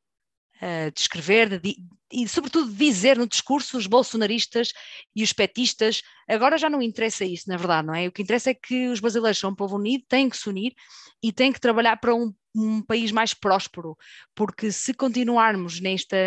uh, 0.62 0.91
de 0.91 1.00
escrever 1.00 1.60
de, 1.60 1.75
e, 2.12 2.27
sobretudo, 2.27 2.72
dizer 2.72 3.18
no 3.18 3.27
discurso 3.27 3.77
os 3.77 3.88
bolsonaristas 3.88 4.74
e 5.15 5.24
os 5.24 5.32
petistas. 5.32 6.01
Agora 6.27 6.58
já 6.58 6.70
não 6.70 6.82
interessa 6.82 7.24
isso, 7.24 7.50
na 7.50 7.58
verdade, 7.58 7.88
não 7.88 7.96
é? 7.96 8.08
O 8.08 8.12
que 8.12 8.22
interessa 8.22 8.50
é 8.51 8.53
que 8.53 8.89
os 8.89 9.00
brasileiros 9.00 9.39
são 9.39 9.51
um 9.51 9.56
povo 9.56 9.77
unido, 9.77 10.03
têm 10.08 10.30
que 10.30 10.38
se 10.38 10.50
unir 10.50 10.74
e 11.24 11.32
têm 11.32 11.51
que 11.51 11.60
trabalhar 11.60 11.98
para 11.98 12.13
um, 12.13 12.34
um 12.56 12.82
país 12.82 13.12
mais 13.12 13.34
próspero, 13.34 13.98
porque 14.36 14.72
se 14.72 14.94
continuarmos 14.94 15.80
nesta 15.80 16.18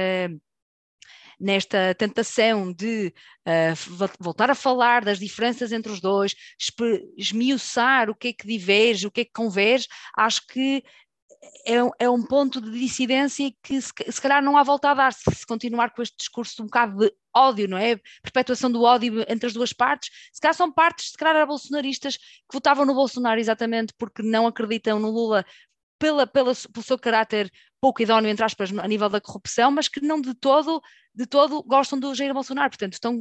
nesta 1.41 1.95
tentação 1.97 2.73
de 2.73 3.12
uh, 3.47 4.12
voltar 4.21 4.50
a 4.50 4.55
falar 4.55 5.05
das 5.05 5.19
diferenças 5.19 5.73
entre 5.73 5.91
os 5.91 6.00
dois, 6.00 6.35
esmiuçar 7.17 8.09
o 8.09 8.14
que 8.14 8.29
é 8.29 8.33
que 8.33 8.47
diverge, 8.47 9.07
o 9.07 9.11
que 9.11 9.23
é 9.23 9.25
que 9.25 9.33
converge, 9.33 9.88
acho 10.17 10.47
que 10.47 10.83
é, 11.66 12.04
é, 12.04 12.10
um 12.10 12.22
ponto 12.22 12.60
de 12.60 12.70
dissidência 12.78 13.50
que 13.62 13.80
se, 13.80 13.92
se 14.08 14.20
calhar 14.20 14.42
não 14.42 14.56
há 14.56 14.62
volta 14.62 14.90
a 14.90 14.94
dar 14.94 15.12
se, 15.12 15.22
se 15.34 15.46
continuar 15.46 15.90
com 15.90 16.02
este 16.02 16.16
discurso 16.16 16.62
um 16.62 16.66
bocado 16.66 16.98
de 16.98 17.14
ódio, 17.34 17.68
não 17.68 17.78
é? 17.78 17.98
Perpetuação 18.22 18.70
do 18.70 18.82
ódio 18.82 19.24
entre 19.28 19.46
as 19.46 19.52
duas 19.52 19.72
partes. 19.72 20.10
Se 20.32 20.40
calhar 20.40 20.54
são 20.54 20.70
partes, 20.70 21.10
se 21.10 21.16
calhar, 21.16 21.46
bolsonaristas 21.46 22.16
que 22.16 22.52
votavam 22.52 22.84
no 22.84 22.94
Bolsonaro 22.94 23.40
exatamente 23.40 23.94
porque 23.98 24.22
não 24.22 24.46
acreditam 24.46 25.00
no 25.00 25.10
Lula 25.10 25.44
pela, 25.98 26.26
pela, 26.26 26.54
pelo 26.54 26.84
seu 26.84 26.98
caráter 26.98 27.50
pouco 27.80 28.02
idóneo, 28.02 28.30
entre 28.30 28.44
aspas, 28.44 28.70
a 28.76 28.88
nível 28.88 29.08
da 29.08 29.20
corrupção, 29.20 29.70
mas 29.70 29.88
que 29.88 30.00
não 30.00 30.20
de 30.20 30.34
todo, 30.34 30.82
de 31.14 31.26
todo 31.26 31.62
gostam 31.62 31.98
do 31.98 32.14
Jair 32.14 32.32
Bolsonaro. 32.34 32.70
Portanto, 32.70 32.94
estão, 32.94 33.20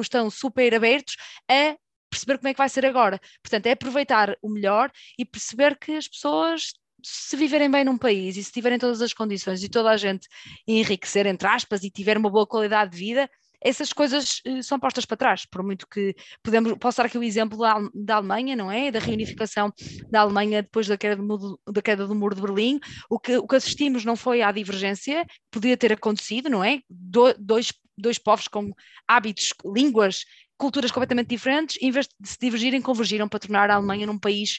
estão 0.00 0.30
super 0.30 0.74
abertos 0.74 1.16
a 1.50 1.76
perceber 2.10 2.38
como 2.38 2.48
é 2.48 2.54
que 2.54 2.58
vai 2.58 2.68
ser 2.68 2.86
agora. 2.86 3.20
Portanto, 3.42 3.66
é 3.66 3.72
aproveitar 3.72 4.36
o 4.42 4.48
melhor 4.48 4.90
e 5.18 5.24
perceber 5.24 5.78
que 5.78 5.92
as 5.92 6.08
pessoas 6.08 6.72
se 7.02 7.36
viverem 7.36 7.70
bem 7.70 7.84
num 7.84 7.98
país 7.98 8.36
e 8.36 8.44
se 8.44 8.52
tiverem 8.52 8.78
todas 8.78 9.00
as 9.02 9.12
condições 9.12 9.62
e 9.62 9.68
toda 9.68 9.90
a 9.90 9.96
gente 9.96 10.28
enriquecer, 10.66 11.26
entre 11.26 11.46
aspas, 11.46 11.82
e 11.84 11.90
tiver 11.90 12.16
uma 12.18 12.30
boa 12.30 12.46
qualidade 12.46 12.92
de 12.92 12.98
vida, 12.98 13.30
essas 13.60 13.92
coisas 13.92 14.40
uh, 14.46 14.62
são 14.62 14.78
postas 14.78 15.04
para 15.04 15.16
trás, 15.16 15.46
por 15.46 15.62
muito 15.62 15.86
que 15.88 16.14
podemos, 16.42 16.74
posso 16.78 16.98
dar 16.98 17.06
aqui 17.06 17.18
o 17.18 17.22
exemplo 17.22 17.58
da, 17.58 17.76
da 17.94 18.16
Alemanha, 18.16 18.54
não 18.54 18.70
é? 18.70 18.90
Da 18.90 18.98
reunificação 18.98 19.72
da 20.10 20.20
Alemanha 20.20 20.62
depois 20.62 20.86
da 20.86 20.96
queda, 20.96 21.16
do, 21.16 21.60
da 21.66 21.82
queda 21.82 22.06
do 22.06 22.14
muro 22.14 22.34
de 22.34 22.40
Berlim, 22.40 22.78
o 23.10 23.18
que, 23.18 23.36
o 23.36 23.46
que 23.46 23.56
assistimos 23.56 24.04
não 24.04 24.16
foi 24.16 24.42
à 24.42 24.52
divergência, 24.52 25.24
podia 25.50 25.76
ter 25.76 25.92
acontecido, 25.92 26.48
não 26.48 26.62
é? 26.62 26.80
Do, 26.88 27.34
dois, 27.38 27.72
dois 27.96 28.18
povos 28.18 28.48
com 28.48 28.72
hábitos, 29.08 29.52
línguas, 29.64 30.24
culturas 30.56 30.90
completamente 30.90 31.28
diferentes, 31.28 31.76
em 31.80 31.90
vez 31.90 32.08
de 32.20 32.28
se 32.28 32.38
divergirem, 32.40 32.80
convergiram 32.80 33.28
para 33.28 33.40
tornar 33.40 33.70
a 33.70 33.74
Alemanha 33.74 34.06
num 34.06 34.18
país 34.18 34.58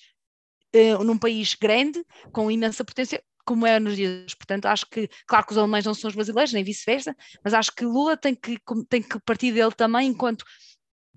uh, 0.75 1.03
num 1.03 1.17
país 1.17 1.55
grande, 1.55 2.03
com 2.31 2.49
imensa 2.51 2.83
potência, 2.83 3.23
como 3.45 3.65
é 3.65 3.79
nos 3.79 3.95
dias. 3.95 4.33
Portanto, 4.33 4.65
acho 4.65 4.85
que, 4.89 5.09
claro 5.25 5.45
que 5.45 5.53
os 5.53 5.57
alemães 5.57 5.85
não 5.85 5.93
são 5.93 6.09
os 6.09 6.15
brasileiros, 6.15 6.53
nem 6.53 6.63
vice-versa, 6.63 7.15
mas 7.43 7.53
acho 7.53 7.73
que 7.73 7.85
Lula 7.85 8.17
tem 8.17 8.35
que, 8.35 8.59
tem 8.89 9.01
que 9.01 9.19
partir 9.21 9.53
dele 9.53 9.71
também, 9.71 10.09
enquanto 10.09 10.43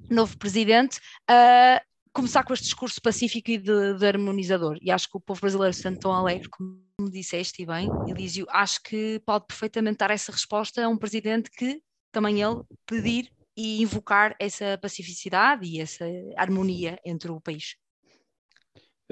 novo 0.09 0.39
presidente, 0.39 1.01
a 1.29 1.83
começar 2.13 2.45
com 2.45 2.53
este 2.53 2.65
discurso 2.65 3.01
pacífico 3.01 3.51
e 3.51 3.59
de, 3.59 3.95
de, 3.95 4.07
harmonizador. 4.07 4.79
E 4.81 4.91
acho 4.91 5.09
que 5.09 5.17
o 5.17 5.21
povo 5.21 5.41
brasileiro, 5.41 5.75
sendo 5.75 5.99
tão 5.99 6.13
alegre, 6.13 6.49
como 6.49 6.81
disseste 7.11 7.63
e 7.63 7.67
bem, 7.67 7.89
Elísio, 8.09 8.47
acho 8.51 8.83
que 8.83 9.21
pode 9.25 9.47
perfeitamente 9.47 9.99
dar 9.99 10.11
essa 10.11 10.33
resposta 10.33 10.85
a 10.85 10.89
um 10.89 10.97
presidente 10.97 11.51
que 11.51 11.83
também 12.13 12.43
ele 12.43 12.63
pedir 12.87 13.31
e 13.57 13.83
invocar 13.83 14.35
essa 14.39 14.79
pacificidade 14.79 15.67
e 15.67 15.81
essa 15.81 16.05
harmonia 16.37 16.99
entre 17.05 17.31
o 17.31 17.41
país. 17.41 17.77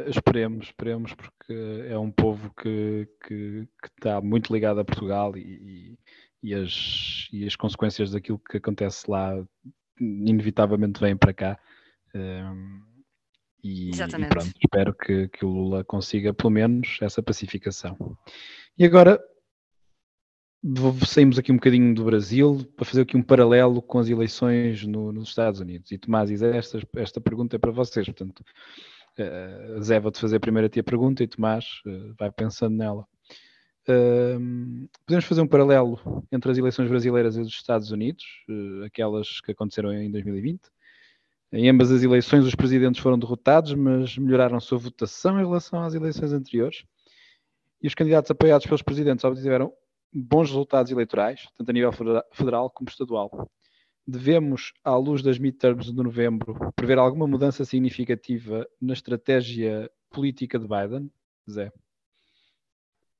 Esperemos, 0.06 0.66
esperemos, 0.66 1.14
porque 1.14 1.52
é 1.88 1.98
um 1.98 2.10
povo 2.10 2.52
que, 2.54 3.08
que, 3.26 3.68
que 3.82 3.88
está 3.98 4.20
muito 4.20 4.52
ligado 4.52 4.78
a 4.78 4.84
Portugal 4.84 5.36
e, 5.36 5.98
e, 6.42 6.54
as, 6.54 7.28
e 7.32 7.46
as 7.46 7.56
consequências 7.56 8.12
daquilo 8.12 8.38
que 8.38 8.58
acontece 8.58 9.10
lá 9.10 9.34
inevitavelmente 10.00 11.00
vêm 11.00 11.16
para 11.16 11.32
cá. 11.32 11.58
Um, 12.14 12.82
e, 13.62 13.90
e, 13.90 14.26
pronto, 14.28 14.52
espero 14.62 14.94
que, 14.94 15.28
que 15.28 15.44
o 15.44 15.48
Lula 15.48 15.82
consiga 15.82 16.32
pelo 16.32 16.50
menos 16.50 16.98
essa 17.02 17.22
pacificação. 17.22 17.96
E 18.78 18.84
agora 18.84 19.20
saímos 21.06 21.38
aqui 21.38 21.52
um 21.52 21.56
bocadinho 21.56 21.94
do 21.94 22.04
Brasil 22.04 22.64
para 22.76 22.84
fazer 22.84 23.02
aqui 23.02 23.16
um 23.16 23.22
paralelo 23.22 23.82
com 23.82 23.98
as 23.98 24.08
eleições 24.08 24.84
no, 24.84 25.12
nos 25.12 25.28
Estados 25.28 25.60
Unidos. 25.60 25.90
E 25.90 25.98
Tomás, 25.98 26.30
esta, 26.42 26.80
esta 26.96 27.20
pergunta 27.20 27.56
é 27.56 27.58
para 27.58 27.72
vocês, 27.72 28.06
portanto, 28.06 28.44
Uh, 29.18 29.82
Zé, 29.82 29.98
vou-te 29.98 30.20
fazer 30.20 30.38
primeiro 30.38 30.66
a 30.66 30.68
ti 30.68 30.78
a 30.78 30.84
pergunta 30.84 31.24
e 31.24 31.26
Tomás 31.26 31.80
uh, 31.86 32.14
vai 32.16 32.30
pensando 32.30 32.76
nela. 32.76 33.04
Uh, 33.88 34.88
podemos 35.04 35.24
fazer 35.24 35.40
um 35.40 35.46
paralelo 35.46 36.22
entre 36.30 36.50
as 36.50 36.58
eleições 36.58 36.88
brasileiras 36.88 37.36
e 37.36 37.40
dos 37.40 37.54
Estados 37.54 37.90
Unidos, 37.90 38.24
uh, 38.48 38.84
aquelas 38.84 39.40
que 39.40 39.50
aconteceram 39.50 39.92
em 39.92 40.10
2020. 40.10 40.60
Em 41.50 41.68
ambas 41.68 41.90
as 41.90 42.02
eleições, 42.02 42.44
os 42.44 42.54
presidentes 42.54 43.00
foram 43.00 43.18
derrotados, 43.18 43.74
mas 43.74 44.16
melhoraram 44.18 44.60
sua 44.60 44.78
votação 44.78 45.40
em 45.40 45.44
relação 45.44 45.82
às 45.82 45.94
eleições 45.94 46.32
anteriores. 46.32 46.84
E 47.82 47.86
os 47.86 47.94
candidatos 47.94 48.30
apoiados 48.30 48.66
pelos 48.66 48.82
presidentes 48.82 49.24
obtiveram 49.24 49.72
bons 50.12 50.48
resultados 50.50 50.92
eleitorais, 50.92 51.48
tanto 51.56 51.70
a 51.70 51.72
nível 51.72 51.92
federal 52.32 52.70
como 52.70 52.90
estadual 52.90 53.50
devemos, 54.08 54.72
à 54.82 54.96
luz 54.96 55.22
das 55.22 55.38
midterms 55.38 55.92
de 55.92 56.02
novembro, 56.02 56.56
prever 56.74 56.98
alguma 56.98 57.26
mudança 57.26 57.62
significativa 57.66 58.66
na 58.80 58.94
estratégia 58.94 59.90
política 60.08 60.58
de 60.58 60.66
Biden? 60.66 61.10
Zé. 61.48 61.70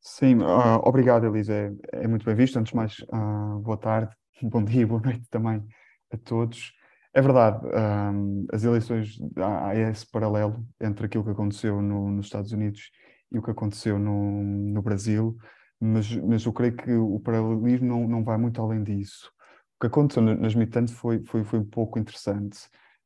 Sim, 0.00 0.36
uh, 0.36 0.80
obrigado, 0.82 1.26
Elisa. 1.26 1.52
É, 1.52 2.04
é, 2.04 2.08
muito 2.08 2.24
bem 2.24 2.34
visto. 2.34 2.58
Antes 2.58 2.70
de 2.70 2.76
mais, 2.76 2.98
uh, 3.12 3.60
boa 3.60 3.76
tarde, 3.76 4.16
bom 4.42 4.64
dia, 4.64 4.86
boa 4.86 5.02
noite 5.02 5.28
também 5.28 5.62
a 6.10 6.16
todos. 6.16 6.72
É 7.12 7.20
verdade, 7.20 7.66
um, 7.66 8.46
as 8.50 8.64
eleições, 8.64 9.18
há, 9.36 9.68
há, 9.68 9.76
esse 9.76 10.10
paralelo 10.10 10.64
entre 10.80 11.04
aquilo 11.04 11.24
que 11.24 11.30
aconteceu 11.30 11.82
no, 11.82 12.10
nos 12.10 12.26
Estados 12.26 12.52
Unidos 12.52 12.90
e 13.30 13.38
o 13.38 13.42
que 13.42 13.50
aconteceu 13.50 13.98
no, 13.98 14.42
no 14.42 14.80
Brasil, 14.80 15.36
mas, 15.78 16.14
mas 16.16 16.44
eu 16.44 16.52
creio 16.52 16.76
que 16.76 16.92
o 16.92 17.20
paralelismo 17.20 17.86
não, 17.86 18.08
não 18.08 18.24
vai 18.24 18.38
muito 18.38 18.60
além 18.62 18.82
disso. 18.82 19.30
O 19.78 19.80
que 19.80 19.86
aconteceu 19.86 20.20
nas 20.20 20.56
midterms 20.56 20.90
foi, 20.90 21.22
foi, 21.24 21.44
foi 21.44 21.60
um 21.60 21.64
pouco 21.64 22.00
interessante, 22.00 22.58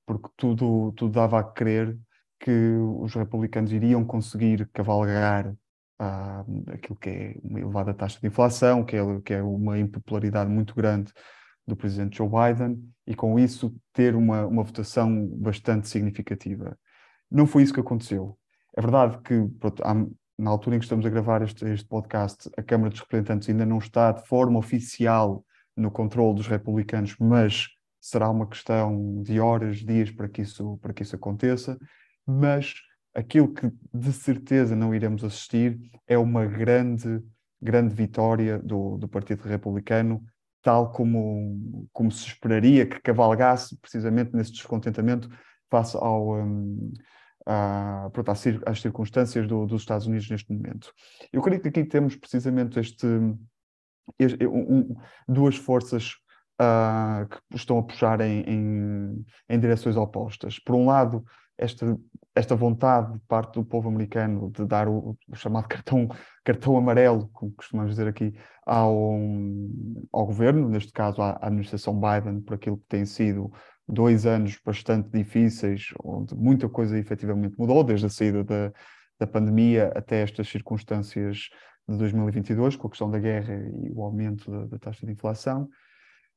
porque 0.06 0.30
tudo, 0.38 0.90
tudo 0.92 1.12
dava 1.12 1.38
a 1.38 1.44
crer 1.44 1.98
que 2.40 2.50
os 2.98 3.14
republicanos 3.14 3.70
iriam 3.72 4.02
conseguir 4.02 4.66
cavalgar 4.72 5.54
ah, 5.98 6.44
aquilo 6.68 6.98
que 6.98 7.10
é 7.10 7.34
uma 7.44 7.60
elevada 7.60 7.92
taxa 7.92 8.18
de 8.18 8.26
inflação, 8.26 8.84
que 8.84 8.96
é, 8.96 9.20
que 9.20 9.34
é 9.34 9.42
uma 9.42 9.78
impopularidade 9.78 10.50
muito 10.50 10.74
grande 10.74 11.12
do 11.66 11.76
presidente 11.76 12.16
Joe 12.16 12.28
Biden, 12.28 12.82
e 13.06 13.14
com 13.14 13.38
isso 13.38 13.76
ter 13.92 14.16
uma, 14.16 14.46
uma 14.46 14.64
votação 14.64 15.26
bastante 15.26 15.88
significativa. 15.88 16.76
Não 17.30 17.46
foi 17.46 17.64
isso 17.64 17.74
que 17.74 17.80
aconteceu. 17.80 18.38
É 18.74 18.80
verdade 18.80 19.18
que, 19.18 19.46
pronto, 19.60 19.82
há, 19.84 19.94
na 20.38 20.50
altura 20.50 20.76
em 20.76 20.78
que 20.78 20.86
estamos 20.86 21.04
a 21.04 21.10
gravar 21.10 21.42
este, 21.42 21.66
este 21.66 21.86
podcast, 21.86 22.50
a 22.56 22.62
Câmara 22.62 22.88
dos 22.88 23.00
Representantes 23.00 23.50
ainda 23.50 23.66
não 23.66 23.76
está 23.76 24.10
de 24.10 24.26
forma 24.26 24.58
oficial 24.58 25.44
no 25.76 25.90
controle 25.90 26.36
dos 26.36 26.46
republicanos, 26.46 27.16
mas 27.18 27.68
será 28.00 28.28
uma 28.28 28.46
questão 28.46 29.22
de 29.22 29.38
horas, 29.40 29.78
dias 29.78 30.10
para 30.10 30.28
que 30.28 30.42
isso, 30.42 30.78
para 30.82 30.92
que 30.92 31.02
isso 31.02 31.16
aconteça. 31.16 31.78
Mas 32.26 32.74
aquilo 33.14 33.52
que 33.52 33.70
de 33.92 34.12
certeza 34.12 34.74
não 34.74 34.94
iremos 34.94 35.22
assistir 35.24 35.78
é 36.06 36.18
uma 36.18 36.44
grande, 36.46 37.22
grande 37.60 37.94
vitória 37.94 38.58
do, 38.58 38.96
do 38.98 39.08
Partido 39.08 39.42
Republicano, 39.42 40.22
tal 40.62 40.92
como, 40.92 41.88
como 41.92 42.10
se 42.10 42.26
esperaria 42.26 42.86
que 42.86 43.00
cavalgasse 43.00 43.76
precisamente 43.78 44.34
nesse 44.34 44.52
descontentamento 44.52 45.28
face 45.70 45.96
ao, 45.96 46.36
um, 46.36 46.92
a, 47.46 48.08
pronto, 48.12 48.30
às 48.30 48.80
circunstâncias 48.80 49.46
do, 49.46 49.66
dos 49.66 49.82
Estados 49.82 50.06
Unidos 50.06 50.28
neste 50.30 50.52
momento. 50.52 50.92
Eu 51.32 51.42
creio 51.42 51.60
que 51.60 51.68
aqui 51.68 51.84
temos 51.84 52.16
precisamente 52.16 52.78
este, 52.78 53.06
um, 54.20 54.94
duas 55.28 55.56
forças 55.56 56.14
uh, 56.60 57.28
que 57.28 57.56
estão 57.56 57.78
a 57.78 57.82
puxar 57.82 58.20
em, 58.20 58.40
em, 58.40 59.26
em, 59.48 59.60
direções 59.60 59.96
opostas. 59.96 60.58
Por 60.58 60.74
um 60.74 60.86
lado, 60.86 61.24
esta, 61.58 61.98
esta 62.34 62.56
vontade 62.56 63.12
de 63.12 63.20
parte 63.26 63.54
do 63.54 63.64
povo 63.64 63.88
americano 63.88 64.50
de 64.50 64.64
dar 64.66 64.88
o, 64.88 65.16
o 65.28 65.36
chamado 65.36 65.68
cartão, 65.68 66.08
cartão 66.44 66.76
amarelo, 66.76 67.28
como 67.32 67.52
costumamos 67.52 67.92
dizer 67.92 68.08
aqui, 68.08 68.34
ao, 68.66 69.18
ao 70.12 70.26
governo, 70.26 70.68
neste 70.68 70.92
caso 70.92 71.20
à, 71.20 71.30
à 71.32 71.46
administração 71.46 71.98
Biden, 71.98 72.40
por 72.40 72.54
aquilo 72.54 72.78
que 72.78 72.86
tem 72.88 73.04
sido 73.04 73.52
dois 73.88 74.26
anos 74.26 74.58
bastante 74.64 75.10
difíceis, 75.10 75.88
onde 76.02 76.34
muita 76.34 76.68
coisa 76.68 76.98
efetivamente 76.98 77.58
mudou, 77.58 77.82
desde 77.84 78.06
a 78.06 78.08
saída 78.08 78.44
da, 78.44 78.72
da 79.18 79.26
pandemia 79.26 79.92
até 79.94 80.22
estas 80.22 80.48
circunstâncias 80.48 81.48
de 81.88 81.96
2022, 81.96 82.76
com 82.76 82.86
a 82.86 82.90
questão 82.90 83.10
da 83.10 83.18
guerra 83.18 83.54
e 83.54 83.90
o 83.92 84.02
aumento 84.02 84.50
da, 84.50 84.66
da 84.66 84.78
taxa 84.78 85.04
de 85.04 85.12
inflação, 85.12 85.68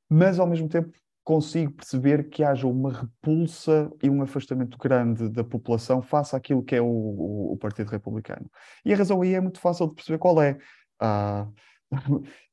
mas 0.10 0.40
ao 0.40 0.48
mesmo 0.48 0.68
tempo 0.68 0.92
consigo 1.24 1.74
perceber 1.74 2.30
que 2.30 2.44
haja 2.44 2.68
uma 2.68 2.94
repulsa 2.94 3.92
e 4.02 4.10
um 4.10 4.22
afastamento 4.22 4.78
grande 4.78 5.28
da 5.28 5.44
população 5.44 6.02
face 6.02 6.36
àquilo 6.36 6.64
que 6.64 6.76
é 6.76 6.82
o, 6.82 6.86
o, 6.86 7.54
o 7.54 7.58
Partido 7.58 7.90
Republicano. 7.90 8.50
E 8.86 8.94
a 8.94 8.98
razão 8.98 9.22
aí 9.22 9.34
é 9.34 9.42
muito 9.42 9.60
fácil 9.60 9.88
de 9.88 9.96
perceber 9.96 10.20
qual 10.20 10.40
é. 10.42 10.58
Uh, 11.02 11.52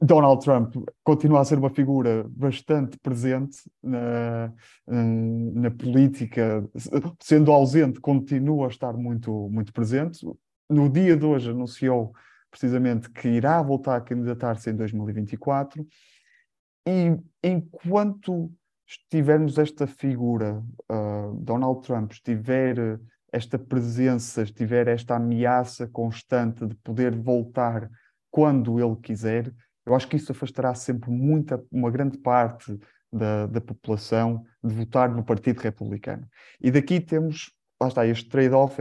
Donald 0.00 0.44
Trump 0.44 0.74
continua 1.04 1.40
a 1.40 1.44
ser 1.44 1.58
uma 1.58 1.70
figura 1.70 2.26
bastante 2.28 2.98
presente 2.98 3.58
na, 3.80 4.52
na, 4.86 5.70
política, 5.70 6.68
sendo 7.20 7.52
ausente, 7.52 8.00
continua 8.00 8.66
a 8.66 8.70
estar 8.70 8.94
muito, 8.94 9.48
muito 9.48 9.72
presente. 9.72 10.26
No 10.68 10.88
dia 10.88 11.16
de 11.16 11.24
hoje 11.24 11.50
anunciou 11.50 12.12
precisamente 12.52 13.10
que 13.10 13.28
irá 13.28 13.60
voltar 13.62 13.96
a 13.96 14.00
candidatar-se 14.00 14.70
em 14.70 14.76
2024 14.76 15.84
e 16.86 17.16
enquanto 17.42 18.52
estivermos 18.86 19.56
esta 19.58 19.86
figura, 19.86 20.62
uh, 20.90 21.34
Donald 21.40 21.80
Trump, 21.80 22.12
estiver 22.12 23.00
esta 23.32 23.58
presença, 23.58 24.42
estiver 24.42 24.86
esta 24.86 25.16
ameaça 25.16 25.88
constante 25.88 26.66
de 26.66 26.74
poder 26.76 27.16
voltar 27.16 27.90
quando 28.30 28.78
ele 28.78 28.96
quiser, 28.96 29.52
eu 29.86 29.94
acho 29.94 30.06
que 30.06 30.16
isso 30.16 30.32
afastará 30.32 30.74
sempre 30.74 31.10
muita, 31.10 31.64
uma 31.70 31.90
grande 31.90 32.18
parte 32.18 32.78
da, 33.10 33.46
da 33.46 33.60
população 33.60 34.44
de 34.62 34.74
votar 34.74 35.10
no 35.10 35.24
Partido 35.24 35.60
Republicano. 35.60 36.26
E 36.60 36.70
daqui 36.70 37.00
temos, 37.00 37.52
lá 37.80 37.88
está, 37.88 38.06
este 38.06 38.28
trade-off, 38.28 38.80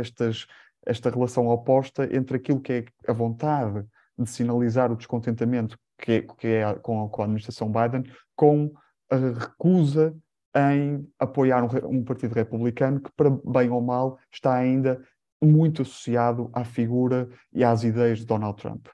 esta 0.85 1.09
relação 1.09 1.47
oposta 1.47 2.07
entre 2.15 2.37
aquilo 2.37 2.59
que 2.59 2.73
é 2.73 2.85
a 3.07 3.13
vontade 3.13 3.85
de 4.17 4.29
sinalizar 4.29 4.91
o 4.91 4.95
descontentamento 4.95 5.77
que 5.97 6.11
é, 6.11 6.21
que 6.21 6.47
é 6.47 6.73
com, 6.75 7.07
com, 7.09 7.21
a 7.21 7.25
administração 7.25 7.71
Biden, 7.71 8.03
com 8.35 8.71
a 9.09 9.15
recusa 9.15 10.15
em 10.55 11.07
apoiar 11.19 11.63
um, 11.63 11.99
um, 11.99 12.03
partido 12.03 12.33
republicano 12.33 12.99
que, 12.99 13.11
para 13.15 13.29
bem 13.29 13.69
ou 13.69 13.81
mal, 13.81 14.17
está 14.31 14.53
ainda 14.55 15.01
muito 15.41 15.81
associado 15.81 16.49
à 16.53 16.63
figura 16.63 17.29
e 17.53 17.63
às 17.63 17.83
ideias 17.83 18.19
de 18.19 18.25
Donald 18.25 18.57
Trump. 18.61 18.87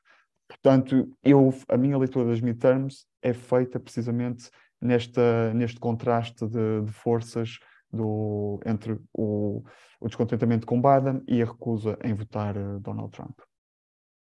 Portanto, 0.48 1.12
eu, 1.24 1.54
a 1.68 1.78
minha 1.78 1.98
leitura 1.98 2.30
das 2.30 2.40
midterms 2.40 3.06
é 3.22 3.34
feita 3.34 3.80
precisamente 3.80 4.50
nesta, 4.82 5.54
neste 5.54 5.80
contraste 5.80 6.48
de, 6.48 6.82
de 6.84 6.92
forças 6.92 7.60
do, 7.92 8.60
entre 8.66 9.00
o, 9.14 9.64
o, 10.00 10.08
descontentamento 10.08 10.66
com 10.66 10.82
Biden 10.82 11.24
e 11.28 11.42
a 11.42 11.46
recusa 11.46 11.98
em 12.04 12.14
votar 12.14 12.58
uh, 12.58 12.80
Donald 12.80 13.12
Trump. 13.12 13.40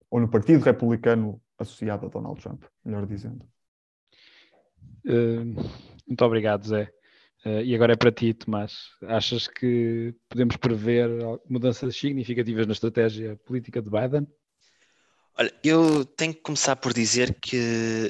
Ou 0.09 0.19
no 0.19 0.29
Partido 0.29 0.63
Republicano 0.63 1.41
associado 1.57 2.05
a 2.05 2.09
Donald 2.09 2.41
Trump, 2.41 2.63
melhor 2.83 3.05
dizendo. 3.05 3.45
Uh, 5.05 5.45
muito 6.07 6.25
obrigado, 6.25 6.65
Zé. 6.65 6.91
Uh, 7.45 7.61
e 7.63 7.73
agora 7.73 7.93
é 7.93 7.95
para 7.95 8.11
ti, 8.11 8.33
Tomás. 8.33 8.89
Achas 9.03 9.47
que 9.47 10.15
podemos 10.29 10.57
prever 10.57 11.09
mudanças 11.49 11.95
significativas 11.95 12.67
na 12.67 12.73
estratégia 12.73 13.35
política 13.45 13.81
de 13.81 13.89
Biden? 13.89 14.27
Olha, 15.37 15.53
eu 15.63 16.05
tenho 16.05 16.33
que 16.33 16.41
começar 16.41 16.75
por 16.75 16.93
dizer 16.93 17.37
que 17.41 18.09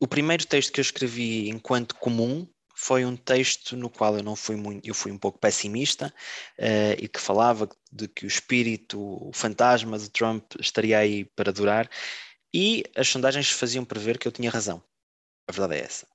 o 0.00 0.06
primeiro 0.06 0.46
texto 0.46 0.72
que 0.72 0.80
eu 0.80 0.82
escrevi 0.82 1.50
enquanto 1.50 1.94
comum 1.96 2.48
foi 2.80 3.04
um 3.04 3.14
texto 3.14 3.76
no 3.76 3.90
qual 3.90 4.16
eu 4.16 4.22
não 4.22 4.34
fui 4.34 4.56
muito, 4.56 4.88
eu 4.88 4.94
fui 4.94 5.12
um 5.12 5.18
pouco 5.18 5.38
pessimista 5.38 6.12
uh, 6.58 6.96
e 6.98 7.06
que 7.08 7.20
falava 7.20 7.68
de 7.92 8.08
que 8.08 8.24
o 8.24 8.26
espírito, 8.26 8.98
o 8.98 9.30
fantasma 9.34 9.98
de 9.98 10.08
Trump 10.08 10.54
estaria 10.58 10.98
aí 10.98 11.26
para 11.26 11.52
durar 11.52 11.90
e 12.54 12.82
as 12.96 13.06
sondagens 13.06 13.50
faziam 13.50 13.84
prever 13.84 14.18
que 14.18 14.26
eu 14.26 14.32
tinha 14.32 14.50
razão. 14.50 14.82
A 15.46 15.52
verdade 15.52 15.74
é 15.74 15.84
essa. 15.84 16.06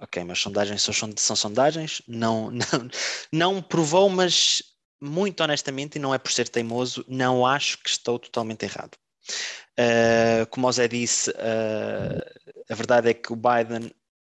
Ok, 0.00 0.24
mas 0.24 0.38
sondagens 0.40 0.80
são, 0.80 0.94
são 1.14 1.36
sondagens, 1.36 2.00
não, 2.08 2.50
não, 2.50 2.88
não 3.30 3.62
provou, 3.62 4.08
mas 4.08 4.62
muito 4.98 5.42
honestamente, 5.42 5.96
e 5.96 6.00
não 6.00 6.14
é 6.14 6.18
por 6.18 6.32
ser 6.32 6.48
teimoso, 6.48 7.04
não 7.06 7.46
acho 7.46 7.78
que 7.82 7.90
estou 7.90 8.18
totalmente 8.18 8.64
errado. 8.64 8.96
Uh, 9.78 10.46
como 10.48 10.66
o 10.66 10.72
Zé 10.72 10.88
disse, 10.88 11.30
uh, 11.30 12.62
a 12.70 12.74
verdade 12.74 13.10
é 13.10 13.14
que 13.14 13.32
o 13.32 13.36
Biden, 13.36 13.92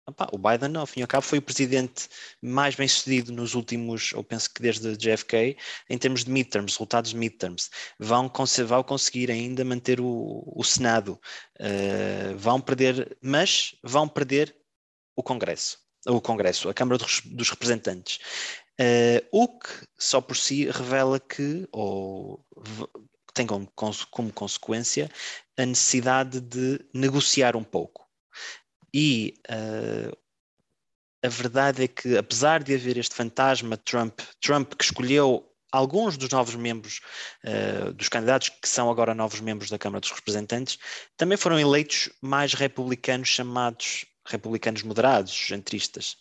opa, 0.10 0.28
o 0.32 0.38
Biden, 0.38 0.76
ao 0.76 0.86
fim 0.86 1.00
e 1.00 1.04
ao 1.04 1.08
cabo, 1.08 1.24
foi 1.24 1.40
o 1.40 1.42
presidente 1.42 2.08
mais 2.42 2.76
bem 2.76 2.88
sucedido 2.88 3.32
nos 3.32 3.56
últimos, 3.56 4.14
ou 4.14 4.24
penso 4.24 4.54
que 4.54 4.62
desde 4.62 4.96
JFK, 4.98 5.58
em 5.90 5.98
termos 5.98 6.24
de 6.24 6.32
midterms, 6.32 6.74
resultados 6.74 7.12
de 7.12 7.18
midterms. 7.18 7.70
Vão, 7.98 8.32
vão 8.66 8.84
conseguir 8.84 9.32
ainda 9.32 9.64
manter 9.64 10.00
o, 10.00 10.44
o 10.56 10.64
Senado, 10.64 11.20
uh, 11.60 12.38
vão 12.38 12.60
perder, 12.60 13.18
mas 13.22 13.76
vão 13.84 14.08
perder 14.08 14.56
o 15.16 15.24
Congresso. 15.24 15.80
O 16.08 16.22
Congresso, 16.22 16.70
a 16.70 16.74
Câmara 16.74 16.98
dos, 16.98 17.22
dos 17.26 17.50
Representantes. 17.50 18.20
Uh, 18.80 19.26
o 19.32 19.60
que 19.60 19.70
só 19.98 20.22
por 20.22 20.38
si 20.38 20.70
revela 20.70 21.20
que, 21.20 21.68
ou 21.72 22.46
tem 23.34 23.46
como, 23.46 23.70
como 24.10 24.34
consequência 24.34 25.10
a 25.58 25.66
necessidade 25.66 26.40
de 26.40 26.80
negociar 26.94 27.56
um 27.56 27.64
pouco. 27.64 28.09
E 28.94 29.36
uh, 29.50 30.18
a 31.24 31.30
verdade 31.30 31.84
é 31.84 31.88
que, 31.88 32.18
apesar 32.18 32.64
de 32.64 32.74
haver 32.74 32.98
este 32.98 33.16
fantasma 33.16 33.78
Trump, 33.78 34.20
Trump 34.42 34.74
que 34.74 34.84
escolheu 34.84 35.46
alguns 35.72 36.18
dos 36.18 36.30
novos 36.30 36.56
membros, 36.56 37.02
uh, 37.44 37.94
dos 37.94 38.10
candidatos 38.10 38.50
que 38.50 38.68
são 38.68 38.90
agora 38.90 39.14
novos 39.14 39.40
membros 39.40 39.70
da 39.70 39.78
Câmara 39.78 40.00
dos 40.00 40.12
Representantes, 40.12 40.80
também 41.18 41.38
foram 41.38 41.60
eleitos 41.60 42.10
mais 42.22 42.54
republicanos 42.54 43.28
chamados 43.28 44.06
republicanos 44.26 44.84
moderados, 44.84 45.34
centristas. 45.34 46.18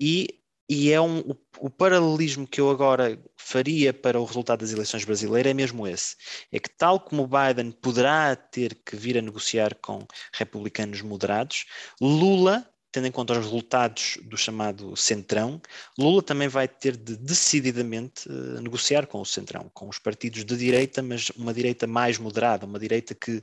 E 0.00 0.40
e 0.68 0.92
é 0.92 1.00
um, 1.00 1.20
o, 1.20 1.36
o, 1.60 1.70
paralelismo 1.70 2.46
que 2.46 2.60
eu 2.60 2.70
agora 2.70 3.18
faria 3.36 3.92
para 3.92 4.20
o 4.20 4.24
resultado 4.24 4.60
das 4.60 4.72
eleições 4.72 5.04
brasileiras 5.04 5.50
é 5.50 5.54
mesmo 5.54 5.86
esse. 5.86 6.14
É 6.52 6.58
que, 6.58 6.68
tal 6.68 7.00
como 7.00 7.26
Biden 7.28 7.70
poderá 7.72 8.36
ter 8.36 8.74
que 8.84 8.94
vir 8.94 9.16
a 9.16 9.22
negociar 9.22 9.74
com 9.76 10.06
republicanos 10.32 11.00
moderados, 11.00 11.64
Lula 12.00 12.68
tendo 12.90 13.06
em 13.06 13.12
conta 13.12 13.34
os 13.34 13.38
resultados 13.38 14.18
do 14.24 14.36
chamado 14.36 14.96
Centrão, 14.96 15.60
Lula 15.98 16.22
também 16.22 16.48
vai 16.48 16.66
ter 16.66 16.96
de 16.96 17.16
decididamente 17.16 18.28
uh, 18.28 18.60
negociar 18.60 19.06
com 19.06 19.20
o 19.20 19.26
Centrão, 19.26 19.70
com 19.74 19.88
os 19.88 19.98
partidos 19.98 20.44
de 20.44 20.56
direita, 20.56 21.02
mas 21.02 21.30
uma 21.30 21.52
direita 21.52 21.86
mais 21.86 22.18
moderada, 22.18 22.66
uma 22.66 22.78
direita 22.78 23.14
que 23.14 23.42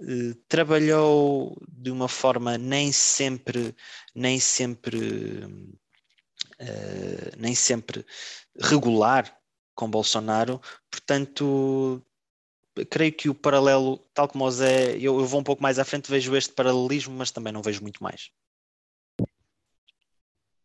uh, 0.00 0.34
trabalhou 0.48 1.56
de 1.68 1.90
uma 1.90 2.08
forma 2.08 2.56
nem 2.56 2.92
sempre, 2.92 3.74
nem 4.14 4.38
sempre, 4.38 4.98
uh, 6.60 7.36
nem 7.36 7.54
sempre 7.54 8.04
regular 8.60 9.36
com 9.74 9.90
Bolsonaro, 9.90 10.60
portanto 10.90 12.02
creio 12.90 13.12
que 13.12 13.28
o 13.28 13.34
paralelo, 13.34 13.98
tal 14.14 14.28
como 14.28 14.44
o 14.44 14.50
Zé, 14.50 14.96
eu, 14.96 15.18
eu, 15.18 15.24
vou 15.24 15.40
um 15.40 15.44
pouco 15.44 15.62
mais 15.62 15.78
à 15.78 15.84
frente, 15.84 16.10
vejo 16.10 16.36
este 16.36 16.52
paralelismo, 16.52 17.14
mas 17.16 17.30
também 17.30 17.52
não 17.52 17.62
vejo 17.62 17.82
muito 17.82 18.02
mais. 18.02 18.30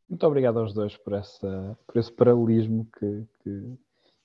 Muito 0.07 0.27
obrigado 0.27 0.59
aos 0.59 0.73
dois 0.73 0.95
por, 0.97 1.13
essa, 1.13 1.77
por 1.87 1.97
esse 1.97 2.11
paralelismo 2.11 2.87
que, 2.99 3.25
que, 3.41 3.77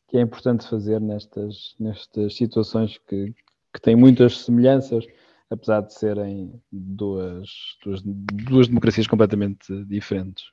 que 0.08 0.16
é 0.18 0.20
importante 0.20 0.68
fazer 0.68 1.00
nestas, 1.00 1.74
nestas 1.78 2.36
situações 2.36 2.98
que, 2.98 3.34
que 3.72 3.80
têm 3.80 3.96
muitas 3.96 4.40
semelhanças, 4.40 5.06
apesar 5.48 5.80
de 5.82 5.94
serem 5.94 6.62
duas, 6.70 7.48
duas, 7.82 8.02
duas 8.04 8.68
democracias 8.68 9.06
completamente 9.06 9.84
diferentes. 9.84 10.44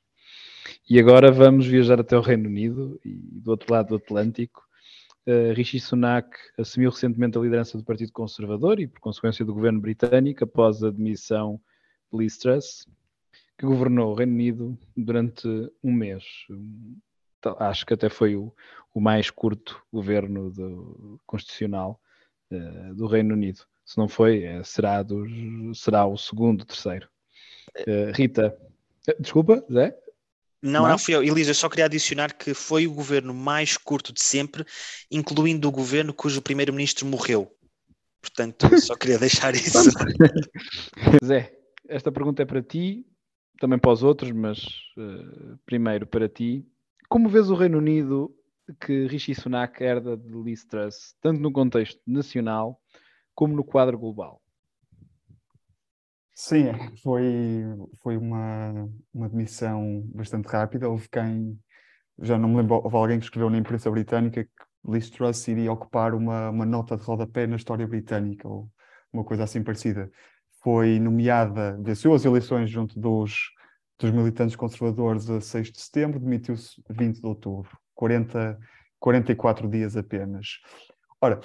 E 0.88 0.98
agora 0.98 1.30
vamos 1.30 1.66
viajar 1.66 2.00
até 2.00 2.16
o 2.16 2.20
Reino 2.20 2.48
Unido 2.48 3.00
e 3.04 3.14
do 3.14 3.50
outro 3.50 3.72
lado 3.72 3.88
do 3.88 3.96
Atlântico. 3.96 4.66
Uh, 5.26 5.52
Rishi 5.54 5.80
Sunak 5.80 6.28
assumiu 6.56 6.90
recentemente 6.90 7.36
a 7.36 7.40
liderança 7.40 7.76
do 7.76 7.84
Partido 7.84 8.12
Conservador 8.12 8.78
e, 8.78 8.86
por 8.86 9.00
consequência, 9.00 9.44
do 9.44 9.52
governo 9.52 9.80
britânico 9.80 10.44
após 10.44 10.84
a 10.84 10.90
demissão 10.90 11.60
de 12.12 12.18
Liz 12.18 12.38
Truss, 12.38 12.86
que 13.58 13.66
governou 13.66 14.12
o 14.12 14.14
Reino 14.14 14.32
Unido 14.32 14.78
durante 14.96 15.48
um 15.82 15.92
mês. 15.92 16.24
Acho 17.58 17.84
que 17.84 17.94
até 17.94 18.08
foi 18.08 18.36
o, 18.36 18.52
o 18.94 19.00
mais 19.00 19.28
curto 19.30 19.82
governo 19.92 20.50
do, 20.50 21.20
constitucional 21.26 22.00
uh, 22.52 22.94
do 22.94 23.06
Reino 23.06 23.34
Unido. 23.34 23.62
Se 23.84 23.98
não 23.98 24.08
foi, 24.08 24.44
é, 24.44 24.62
será, 24.62 25.02
dos, 25.02 25.28
será 25.74 26.06
o 26.06 26.16
segundo, 26.16 26.64
terceiro. 26.64 27.08
Uh, 27.80 28.12
Rita, 28.14 28.56
desculpa, 29.18 29.64
Zé? 29.70 29.96
Não, 30.66 30.82
não, 30.82 30.90
não 30.90 30.98
fui 30.98 31.14
eu. 31.14 31.22
Elisa, 31.22 31.54
só 31.54 31.68
queria 31.68 31.86
adicionar 31.86 32.34
que 32.34 32.54
foi 32.54 32.86
o 32.86 32.92
governo 32.92 33.32
mais 33.32 33.76
curto 33.76 34.12
de 34.12 34.22
sempre, 34.22 34.64
incluindo 35.10 35.68
o 35.68 35.72
governo 35.72 36.12
cujo 36.12 36.42
primeiro-ministro 36.42 37.06
morreu. 37.06 37.50
Portanto, 38.20 38.66
só 38.80 38.96
queria 38.96 39.18
deixar 39.18 39.54
isso. 39.54 39.90
Zé, 41.24 41.56
esta 41.88 42.10
pergunta 42.10 42.42
é 42.42 42.46
para 42.46 42.62
ti 42.62 43.06
também 43.58 43.78
para 43.78 43.92
os 43.92 44.02
outros, 44.02 44.30
mas 44.32 44.58
uh, 44.96 45.58
primeiro 45.64 46.06
para 46.06 46.28
ti. 46.28 46.66
Como 47.08 47.28
vês 47.28 47.50
o 47.50 47.54
Reino 47.54 47.78
Unido 47.78 48.34
que 48.80 49.06
Rishi 49.06 49.34
Sunak 49.34 49.82
herda 49.82 50.16
de 50.16 50.28
Liz 50.42 50.64
Truss, 50.64 51.14
tanto 51.20 51.40
no 51.40 51.52
contexto 51.52 52.00
nacional 52.06 52.80
como 53.34 53.54
no 53.54 53.64
quadro 53.64 53.98
global? 53.98 54.42
Sim, 56.38 56.66
foi, 57.02 57.64
foi 58.02 58.18
uma, 58.18 58.90
uma 59.12 59.26
demissão 59.26 60.02
bastante 60.14 60.44
rápida. 60.46 60.86
Houve 60.86 61.08
quem, 61.08 61.58
já 62.20 62.36
não 62.36 62.50
me 62.50 62.56
lembro, 62.58 62.74
houve 62.74 62.94
alguém 62.94 63.18
que 63.18 63.24
escreveu 63.24 63.48
na 63.48 63.56
imprensa 63.56 63.90
britânica 63.90 64.44
que 64.44 64.50
Liz 64.86 65.08
Truss 65.08 65.48
iria 65.48 65.72
ocupar 65.72 66.12
uma, 66.12 66.50
uma 66.50 66.66
nota 66.66 66.94
de 66.94 67.02
rodapé 67.02 67.46
na 67.46 67.56
história 67.56 67.86
britânica, 67.86 68.46
ou 68.46 68.70
uma 69.10 69.24
coisa 69.24 69.44
assim 69.44 69.62
parecida 69.62 70.10
foi 70.62 70.98
nomeada, 70.98 71.78
venceu 71.80 72.12
as 72.12 72.24
eleições 72.24 72.68
junto 72.68 73.00
dos, 73.00 73.52
dos 73.98 74.10
militantes 74.10 74.56
conservadores 74.56 75.30
a 75.30 75.40
6 75.40 75.72
de 75.72 75.80
setembro, 75.80 76.20
demitiu-se 76.20 76.82
20 76.90 77.20
de 77.20 77.26
outubro, 77.26 77.70
40, 77.94 78.58
44 78.98 79.70
dias 79.70 79.96
apenas. 79.96 80.58
Ora, 81.18 81.40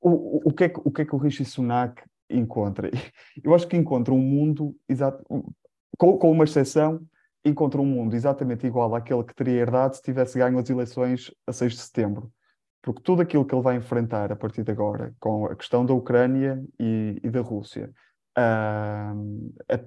o, 0.00 0.50
o, 0.50 0.52
que 0.52 0.64
é 0.64 0.68
que, 0.68 0.80
o 0.84 0.90
que 0.92 1.02
é 1.02 1.04
que 1.04 1.14
o 1.16 1.18
Rishi 1.18 1.44
Sunak 1.44 2.00
encontra? 2.30 2.90
Eu 3.42 3.54
acho 3.54 3.66
que 3.66 3.76
encontra 3.76 4.12
um 4.12 4.20
mundo, 4.20 4.74
com, 5.98 6.18
com 6.18 6.30
uma 6.30 6.44
exceção, 6.44 7.00
encontra 7.44 7.80
um 7.80 7.86
mundo 7.86 8.14
exatamente 8.14 8.66
igual 8.66 8.94
àquele 8.94 9.24
que 9.24 9.34
teria 9.34 9.60
herdado 9.60 9.96
se 9.96 10.02
tivesse 10.02 10.38
ganho 10.38 10.58
as 10.58 10.68
eleições 10.68 11.30
a 11.46 11.52
6 11.52 11.72
de 11.72 11.78
setembro. 11.78 12.32
Porque 12.82 13.02
tudo 13.02 13.22
aquilo 13.22 13.44
que 13.44 13.54
ele 13.54 13.62
vai 13.62 13.76
enfrentar 13.76 14.30
a 14.30 14.36
partir 14.36 14.62
de 14.62 14.70
agora, 14.70 15.14
com 15.18 15.46
a 15.46 15.56
questão 15.56 15.84
da 15.84 15.92
Ucrânia 15.92 16.64
e, 16.78 17.20
e 17.22 17.30
da 17.30 17.40
Rússia, 17.40 17.92
a, 18.36 19.12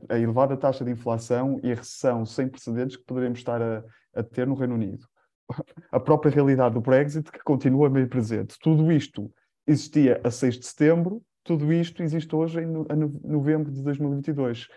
a, 0.09 0.19
elevada 0.19 0.57
taxa 0.57 0.83
de 0.83 0.91
inflação 0.91 1.59
e 1.63 1.71
a 1.71 1.75
recessão 1.75 2.25
sem 2.25 2.47
precedentes 2.47 2.97
que 2.97 3.05
poderemos 3.05 3.39
estar 3.39 3.61
a, 3.61 3.83
a 4.15 4.23
ter 4.23 4.47
no 4.47 4.55
Reino 4.55 4.73
Unido. 4.73 5.07
A 5.91 5.99
própria 5.99 6.31
realidade 6.31 6.75
do 6.75 6.81
Brexit, 6.81 7.31
que 7.31 7.39
continua 7.39 7.89
bem 7.89 8.07
presente. 8.07 8.57
Tudo 8.59 8.91
isto 8.91 9.31
existia 9.65 10.21
a 10.23 10.29
6 10.29 10.59
de 10.59 10.65
setembro, 10.65 11.23
tudo 11.49 11.73
isto 11.73 12.03
existe 12.03 12.35
hoje 12.35 12.61
em 12.61 12.67
no, 12.67 12.85
novembro 13.23 13.71
de 13.71 13.81
2022. 13.81 14.67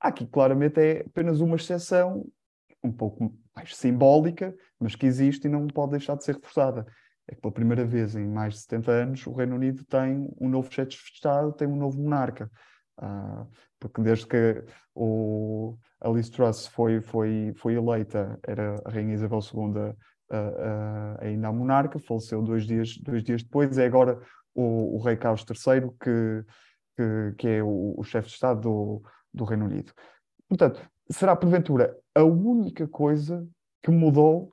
Aqui, 0.00 0.26
claramente, 0.26 0.80
é 0.80 1.00
apenas 1.06 1.42
uma 1.42 1.56
exceção, 1.56 2.24
um 2.82 2.90
pouco 2.90 3.36
mais 3.54 3.76
simbólica, 3.76 4.54
mas 4.80 4.96
que 4.96 5.04
existe 5.04 5.44
e 5.44 5.50
não 5.50 5.66
pode 5.66 5.90
deixar 5.90 6.16
de 6.16 6.24
ser 6.24 6.36
reforçada. 6.36 6.86
É 7.28 7.34
que 7.34 7.40
pela 7.42 7.52
primeira 7.52 7.84
vez 7.84 8.16
em 8.16 8.26
mais 8.26 8.54
de 8.54 8.60
70 8.60 8.90
anos 8.90 9.26
o 9.26 9.32
Reino 9.34 9.56
Unido 9.56 9.84
tem 9.84 10.26
um 10.40 10.48
novo 10.48 10.72
chefe 10.72 10.88
de 10.88 10.96
Estado, 10.96 11.52
tem 11.52 11.68
um 11.68 11.76
novo 11.76 12.00
monarca. 12.00 12.50
Uh, 12.98 13.46
porque 13.78 14.00
desde 14.00 14.26
que 14.26 14.64
o, 14.94 15.76
a 16.00 16.08
Liz 16.08 16.30
Truss 16.30 16.66
foi, 16.66 17.02
foi, 17.02 17.52
foi 17.56 17.74
eleita, 17.74 18.40
era 18.42 18.80
a 18.86 18.90
Rainha 18.90 19.12
Isabel 19.12 19.40
II 19.40 19.60
uh, 19.60 19.94
uh, 20.32 21.18
ainda 21.20 21.48
a 21.48 21.52
monarca, 21.52 21.98
faleceu 21.98 22.40
dois 22.40 22.64
dias, 22.64 22.96
dois 23.02 23.22
dias 23.22 23.42
depois, 23.42 23.76
é 23.76 23.84
agora 23.84 24.18
o, 24.54 24.96
o 24.96 24.98
Rei 24.98 25.16
Carlos 25.16 25.44
III 25.48 25.90
que, 26.00 26.44
que, 26.96 27.34
que 27.38 27.48
é 27.48 27.62
o, 27.62 27.94
o 27.96 28.04
chefe 28.04 28.28
de 28.28 28.34
Estado 28.34 28.60
do, 28.60 29.02
do 29.32 29.44
Reino 29.44 29.66
Unido. 29.66 29.92
Portanto, 30.48 30.82
será 31.10 31.34
porventura 31.34 31.96
a 32.14 32.22
única 32.22 32.86
coisa 32.86 33.46
que 33.82 33.90
mudou 33.90 34.52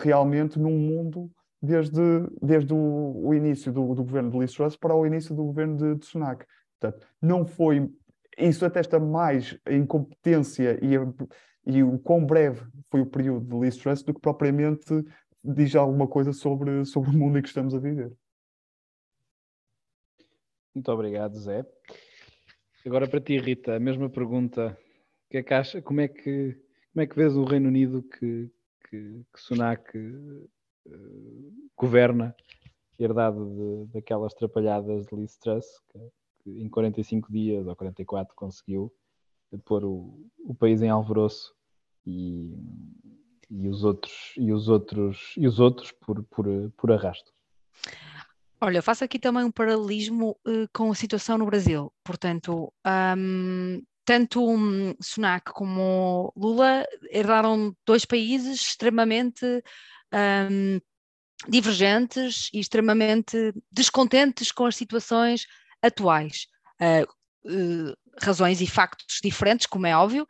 realmente 0.00 0.58
num 0.58 0.76
mundo 0.78 1.30
desde, 1.60 2.00
desde 2.40 2.72
o, 2.72 3.26
o 3.26 3.34
início 3.34 3.72
do, 3.72 3.94
do, 3.94 4.04
governo 4.04 4.30
de 4.30 4.38
Liz 4.38 4.52
Truss 4.52 4.76
para 4.76 4.94
o 4.94 5.06
início 5.06 5.34
do 5.34 5.44
governo 5.44 5.76
de, 5.76 5.96
de 5.96 6.06
Sunak. 6.06 6.46
Portanto, 6.78 7.06
não 7.20 7.44
foi. 7.44 7.90
Isso 8.38 8.64
atesta 8.64 9.00
mais 9.00 9.58
a 9.66 9.72
incompetência 9.72 10.78
e, 10.80 10.96
a, 10.96 11.00
e 11.66 11.82
o 11.82 11.98
quão 11.98 12.24
breve 12.24 12.64
foi 12.90 13.00
o 13.00 13.06
período 13.06 13.46
de 13.46 13.64
Liz 13.64 13.76
Truss 13.76 14.02
do 14.02 14.14
que 14.14 14.20
propriamente 14.20 15.04
diz 15.42 15.74
alguma 15.74 16.06
coisa 16.06 16.32
sobre, 16.32 16.84
sobre 16.84 17.10
o 17.10 17.12
mundo 17.12 17.38
em 17.38 17.42
que 17.42 17.48
estamos 17.48 17.74
a 17.74 17.78
viver. 17.78 18.12
Muito 20.78 20.92
obrigado, 20.92 21.36
Zé. 21.40 21.66
Agora 22.86 23.08
para 23.08 23.20
ti, 23.20 23.36
Rita, 23.36 23.74
a 23.74 23.80
mesma 23.80 24.08
pergunta. 24.08 24.78
Que 25.28 25.38
é 25.38 25.42
que 25.42 25.52
acha, 25.52 25.82
como, 25.82 26.00
é 26.00 26.06
que, 26.06 26.56
como 26.92 27.02
é 27.02 27.06
que 27.08 27.16
vês 27.16 27.36
o 27.36 27.42
Reino 27.42 27.66
Unido 27.66 28.00
que, 28.00 28.48
que, 28.88 29.24
que 29.34 29.40
Sunak 29.40 29.98
uh, 29.98 30.48
governa, 31.76 32.32
herdado 32.96 33.86
de, 33.86 33.92
daquelas 33.92 34.32
trapalhadas 34.34 35.04
de 35.04 35.16
Liz 35.16 35.36
Truss, 35.36 35.66
que, 35.88 35.98
que 36.44 36.62
em 36.62 36.68
45 36.68 37.32
dias 37.32 37.66
ou 37.66 37.74
44 37.74 38.32
conseguiu 38.36 38.94
pôr 39.64 39.84
o, 39.84 40.30
o 40.38 40.54
país 40.54 40.80
em 40.80 40.90
alvoroço 40.90 41.56
e, 42.06 42.56
e 43.50 43.68
os 43.68 43.82
outros 43.82 44.32
e 44.36 44.52
os 44.52 44.68
outros 44.68 45.34
e 45.36 45.44
os 45.44 45.58
outros 45.58 45.90
por, 45.90 46.22
por, 46.22 46.46
por 46.76 46.92
arrasto. 46.92 47.32
Olha, 48.60 48.82
faço 48.82 49.04
aqui 49.04 49.18
também 49.18 49.44
um 49.44 49.52
paralelismo 49.52 50.36
uh, 50.46 50.68
com 50.72 50.90
a 50.90 50.94
situação 50.94 51.38
no 51.38 51.46
Brasil. 51.46 51.92
Portanto, 52.02 52.72
um, 53.16 53.82
tanto 54.04 54.44
um, 54.44 54.94
Sunak 55.00 55.52
como 55.52 56.32
Lula 56.36 56.84
herdaram 57.10 57.76
dois 57.86 58.04
países 58.04 58.60
extremamente 58.60 59.44
um, 60.50 60.80
divergentes 61.48 62.50
e 62.52 62.58
extremamente 62.58 63.54
descontentes 63.70 64.50
com 64.50 64.66
as 64.66 64.74
situações 64.74 65.46
atuais. 65.80 66.48
Uh, 66.80 67.06
uh, 67.44 67.94
razões 68.22 68.60
e 68.60 68.66
factos 68.66 69.20
diferentes, 69.22 69.66
como 69.66 69.86
é 69.86 69.96
óbvio, 69.96 70.26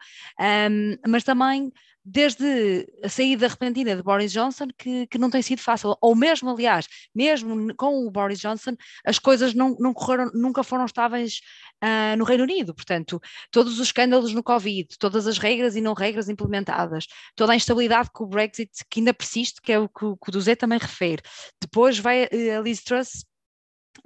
um, 0.70 0.96
mas 1.06 1.24
também 1.24 1.72
desde 2.10 2.86
a 3.04 3.08
saída 3.08 3.48
repentina 3.48 3.94
de 3.94 4.02
Boris 4.02 4.32
Johnson, 4.32 4.68
que, 4.78 5.06
que, 5.08 5.18
não 5.18 5.28
tem 5.28 5.42
sido 5.42 5.60
fácil, 5.60 5.94
ou 6.00 6.16
mesmo, 6.16 6.48
aliás, 6.48 6.88
mesmo 7.14 7.74
com 7.76 8.06
o 8.06 8.10
Boris 8.10 8.38
Johnson, 8.40 8.74
as 9.04 9.18
coisas 9.18 9.52
não, 9.52 9.76
não 9.78 9.92
correram, 9.92 10.30
nunca 10.32 10.62
foram 10.62 10.86
estáveis 10.86 11.40
uh, 11.84 12.16
no 12.16 12.24
Reino 12.24 12.44
Unido. 12.44 12.74
Portanto, 12.74 13.20
todos 13.50 13.74
os 13.78 13.88
escândalos 13.88 14.32
no 14.32 14.42
Covid, 14.42 14.88
todas 14.98 15.26
as 15.26 15.36
regras 15.36 15.76
e 15.76 15.82
não 15.82 15.92
regras 15.92 16.30
implementadas, 16.30 17.06
toda 17.36 17.52
a 17.52 17.56
instabilidade 17.56 18.08
com 18.12 18.24
o 18.24 18.28
Brexit 18.28 18.70
que 18.88 19.00
ainda 19.00 19.12
persiste, 19.12 19.60
que 19.60 19.72
é 19.72 19.78
o 19.78 19.88
que, 19.88 20.00
que 20.00 20.28
o 20.28 20.32
Duzé 20.32 20.56
também 20.56 20.78
refere. 20.78 21.22
Depois 21.60 21.98
vai 21.98 22.24
a 22.24 22.60
Liz 22.60 22.82
Truss 22.82 23.24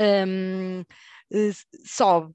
um, 0.00 0.82
eh, 1.32 1.52
sobe 1.84 2.34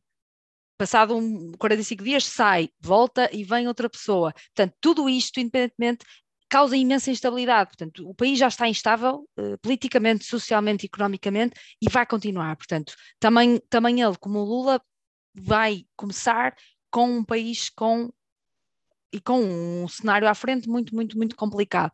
passado 0.78 1.16
um, 1.18 1.52
45 1.58 2.04
dias 2.04 2.26
sai, 2.26 2.70
volta 2.80 3.30
e 3.34 3.44
vem 3.44 3.68
outra 3.68 3.90
pessoa. 3.90 4.34
Portanto, 4.34 4.76
tudo 4.80 5.10
isto, 5.10 5.40
independentemente, 5.40 6.06
causa 6.50 6.78
imensa 6.78 7.12
instabilidade. 7.12 7.70
Portanto, 7.70 8.08
o 8.10 8.14
país 8.14 8.40
já 8.40 8.48
está 8.48 8.68
instável 8.68 9.28
uh, 9.38 9.58
politicamente, 9.62 10.26
socialmente, 10.26 10.86
economicamente 10.86 11.60
e 11.82 11.90
vai 11.90 12.06
continuar. 12.06 12.56
Portanto, 12.56 12.94
também, 13.20 13.60
também 13.70 14.02
ele, 14.02 14.18
como 14.20 14.40
o 14.40 14.46
Lula, 14.46 14.82
vai 15.34 15.86
começar 15.96 16.56
com 16.90 17.18
um 17.18 17.24
país 17.24 17.70
com 17.70 18.10
e 19.12 19.22
com 19.22 19.40
um 19.40 19.88
cenário 19.88 20.28
à 20.28 20.34
frente 20.36 20.68
muito, 20.70 20.94
muito, 20.94 21.18
muito 21.18 21.36
complicado. 21.36 21.92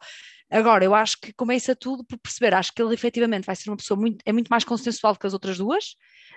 Agora, 0.53 0.85
eu 0.85 0.93
acho 0.93 1.19
que 1.19 1.33
começa 1.33 1.75
tudo 1.75 2.05
por 2.05 2.15
perceber, 2.19 2.53
acho 2.53 2.71
que 2.71 2.79
ele 2.79 2.93
efetivamente 2.93 3.43
vai 3.43 3.55
ser 3.55 3.71
uma 3.71 3.77
pessoa 3.77 3.99
muito, 3.99 4.21
é 4.23 4.31
muito 4.31 4.49
mais 4.49 4.63
consensual 4.63 5.15
que 5.15 5.25
as 5.25 5.33
outras 5.33 5.57
duas, 5.57 5.95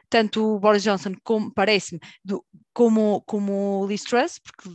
tanto 0.08 0.54
o 0.54 0.58
Boris 0.58 0.82
Johnson 0.82 1.12
como, 1.22 1.52
parece-me, 1.52 2.00
como, 2.72 3.20
como 3.26 3.82
o 3.82 3.86
Liz 3.86 4.04
Truss, 4.04 4.38
porque 4.38 4.70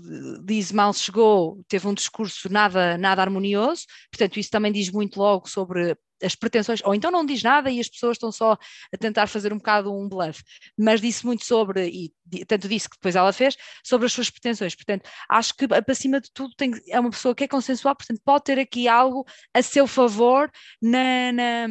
diz 0.45 0.71
mal 0.71 0.93
chegou, 0.93 1.60
teve 1.67 1.88
um 1.88 1.93
discurso 1.95 2.49
nada, 2.49 2.99
nada 2.99 3.23
harmonioso, 3.23 3.86
portanto 4.12 4.39
isso 4.39 4.51
também 4.51 4.71
diz 4.71 4.91
muito 4.91 5.17
logo 5.17 5.49
sobre 5.49 5.97
as 6.23 6.36
pretensões, 6.36 6.81
ou 6.84 6.93
então 6.95 7.12
não 7.12 7.25
diz 7.25 7.41
nada 7.43 7.69
e 7.69 7.79
as 7.79 7.89
pessoas 7.89 8.15
estão 8.15 8.31
só 8.31 8.57
a 8.93 8.97
tentar 8.97 9.27
fazer 9.27 9.53
um 9.53 9.57
bocado 9.57 9.93
um 9.93 10.07
bluff, 10.07 10.43
mas 10.77 11.01
disse 11.01 11.25
muito 11.25 11.45
sobre, 11.45 11.88
e 11.88 12.45
tanto 12.45 12.67
disse 12.67 12.89
que 12.89 12.95
depois 12.95 13.15
ela 13.15 13.34
fez, 13.34 13.57
sobre 13.84 14.05
as 14.05 14.13
suas 14.13 14.29
pretensões. 14.29 14.75
Portanto, 14.75 15.10
acho 15.29 15.53
que 15.55 15.67
acima 15.88 16.21
de 16.21 16.31
tudo 16.34 16.53
tem, 16.55 16.71
é 16.89 16.99
uma 16.99 17.12
pessoa 17.12 17.36
que 17.36 17.43
é 17.43 17.47
consensual, 17.47 17.95
portanto, 17.95 18.21
pode 18.23 18.43
ter 18.43 18.60
aqui 18.60 18.88
algo 18.88 19.25
a 19.53 19.62
seu 19.62 19.88
favor 19.88 20.49
na, 20.81 21.31
na 21.31 21.67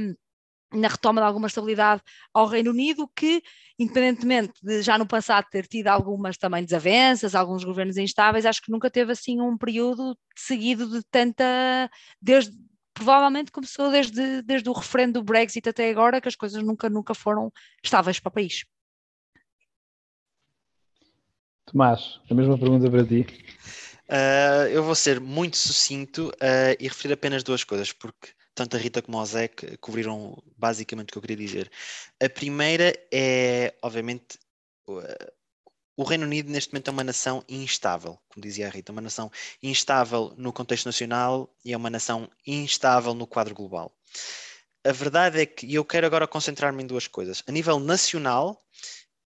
na 0.73 0.89
retoma 0.89 1.21
de 1.21 1.27
alguma 1.27 1.49
estabilidade 1.49 2.03
ao 2.33 2.47
Reino 2.47 2.71
Unido, 2.71 3.11
que, 3.15 3.43
independentemente 3.79 4.53
de 4.63 4.83
já 4.83 4.97
no 4.97 5.07
passado 5.07 5.47
ter 5.51 5.67
tido 5.67 5.89
algumas 5.89 6.37
também 6.37 6.65
desavenças, 6.65 7.35
alguns 7.35 7.65
governos 7.65 7.97
instáveis, 7.97 8.47
acho 8.47 8.63
que 8.63 8.71
nunca 8.71 8.91
teve 8.91 9.13
assim 9.13 9.41
um 9.41 9.59
período 9.59 10.17
seguido 10.37 10.89
de 10.89 11.03
tanta. 11.11 11.45
Desde, 12.21 12.53
provavelmente 13.01 13.51
começou 13.51 13.91
desde, 13.91 14.43
desde 14.43 14.69
o 14.69 14.75
referendo 14.75 15.15
do 15.15 15.25
Brexit 15.25 15.67
até 15.67 15.89
agora, 15.89 16.21
que 16.21 16.29
as 16.29 16.37
coisas 16.37 16.63
nunca, 16.63 16.91
nunca 16.91 17.15
foram 17.15 17.51
estáveis 17.83 18.21
para 18.21 18.29
o 18.29 18.33
país. 18.33 18.67
Tomás, 21.65 22.21
a 22.31 22.35
mesma 22.35 22.59
pergunta 22.59 22.91
para 22.91 23.07
ti. 23.07 23.27
Uh, 24.07 24.69
eu 24.71 24.85
vou 24.85 24.95
ser 24.95 25.19
muito 25.19 25.57
sucinto 25.57 26.29
uh, 26.29 26.77
e 26.79 26.89
referir 26.89 27.15
apenas 27.15 27.43
duas 27.43 27.65
coisas, 27.65 27.91
porque 27.91 28.29
tanto 28.55 28.77
a 28.77 28.79
Rita 28.79 29.01
como 29.01 29.17
o 29.17 29.25
Zé 29.25 29.49
cobriram 29.81 30.37
basicamente 30.59 31.09
o 31.09 31.13
que 31.13 31.19
eu 31.19 31.23
queria 31.23 31.37
dizer. 31.37 31.71
A 32.23 32.29
primeira 32.29 32.93
é, 33.11 33.73
obviamente, 33.81 34.39
o 35.97 36.05
Reino 36.05 36.25
Unido 36.25 36.51
neste 36.51 36.73
momento 36.73 36.89
é 36.89 36.91
uma 36.91 37.05
nação 37.05 37.45
instável, 37.49 38.19
como 38.29 38.43
dizia 38.43 38.67
a 38.67 38.71
Rita, 38.71 38.93
uma 38.93 39.01
nação 39.01 39.31
instável 39.63 40.33
no 40.37 40.53
contexto 40.53 40.87
nacional 40.87 41.53
e 41.65 41.73
é 41.73 41.77
uma 41.77 41.91
nação 41.91 42.31
instável 42.47 43.15
no 43.15 43.27
quadro 43.27 43.55
global. 43.55 43.93
A 44.85 44.93
verdade 44.93 45.41
é 45.41 45.47
que 45.47 45.75
eu 45.75 45.85
quero 45.85 46.07
agora 46.07 46.27
concentrar-me 46.27 46.83
em 46.83 46.87
duas 46.87 47.07
coisas. 47.07 47.43
A 47.47 47.53
nível 47.53 47.79
nacional, 47.79 48.59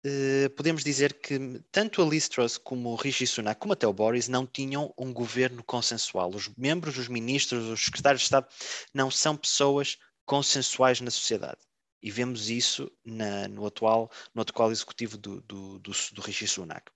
eh, 0.04 0.50
podemos 0.56 0.84
dizer 0.84 1.14
que 1.14 1.62
tanto 1.72 2.02
a 2.02 2.06
Liz 2.06 2.30
Truss 2.30 2.58
como 2.58 2.90
o 2.90 2.96
Rishi 2.96 3.28
Sunak, 3.28 3.60
como 3.60 3.74
até 3.74 3.86
o 3.86 3.94
Boris, 3.94 4.28
não 4.28 4.48
tinham 4.48 4.94
um 4.98 5.12
governo 5.14 5.64
consensual. 5.64 6.30
Os 6.34 6.50
membros, 6.58 6.98
os 6.98 7.08
ministros, 7.08 7.66
os 7.66 7.86
secretários 7.86 8.22
de 8.22 8.26
Estado 8.28 8.48
não 8.94 9.12
são 9.12 9.36
pessoas 9.36 9.98
consensuais 10.26 11.02
na 11.02 11.12
sociedade. 11.12 11.60
E 12.02 12.10
vemos 12.10 12.50
isso 12.50 12.92
na, 13.06 13.48
no, 13.48 13.66
atual, 13.66 14.12
no 14.34 14.42
atual 14.42 14.72
executivo 14.72 15.18
do, 15.18 15.42
do, 15.42 15.80
do, 15.80 15.92
do 16.14 16.22
Rishi 16.22 16.48
Sunak. 16.48 16.92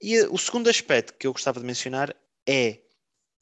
E 0.00 0.20
o 0.22 0.36
segundo 0.36 0.68
aspecto 0.68 1.14
que 1.14 1.26
eu 1.26 1.32
gostava 1.32 1.60
de 1.60 1.66
mencionar 1.66 2.14
é 2.46 2.80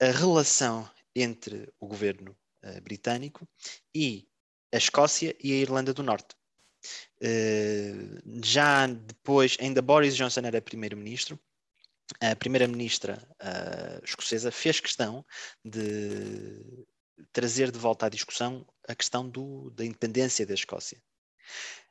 a 0.01 0.11
relação 0.11 0.89
entre 1.15 1.73
o 1.81 1.87
governo 1.87 2.37
uh, 2.65 2.81
britânico 2.83 3.49
e 3.95 4.29
a 4.73 4.77
Escócia 4.77 5.35
e 5.43 5.53
a 5.53 5.57
Irlanda 5.57 5.93
do 5.93 6.03
Norte. 6.03 6.37
Uh, 7.23 8.21
já 8.45 8.87
depois, 8.87 9.57
ainda 9.61 9.83
Boris 9.83 10.17
Johnson 10.17 10.41
era 10.45 10.63
primeiro-ministro, 10.63 11.39
a 12.21 12.35
primeira-ministra 12.35 13.23
uh, 13.41 14.05
escocesa 14.05 14.51
fez 14.51 14.81
questão 14.81 15.25
de 15.65 16.87
trazer 17.33 17.71
de 17.71 17.79
volta 17.79 18.07
à 18.07 18.09
discussão 18.09 18.67
a 18.91 18.95
questão 18.95 19.29
do, 19.29 19.71
da 19.71 19.85
independência 19.85 20.47
da 20.47 20.55
Escócia. 20.55 21.01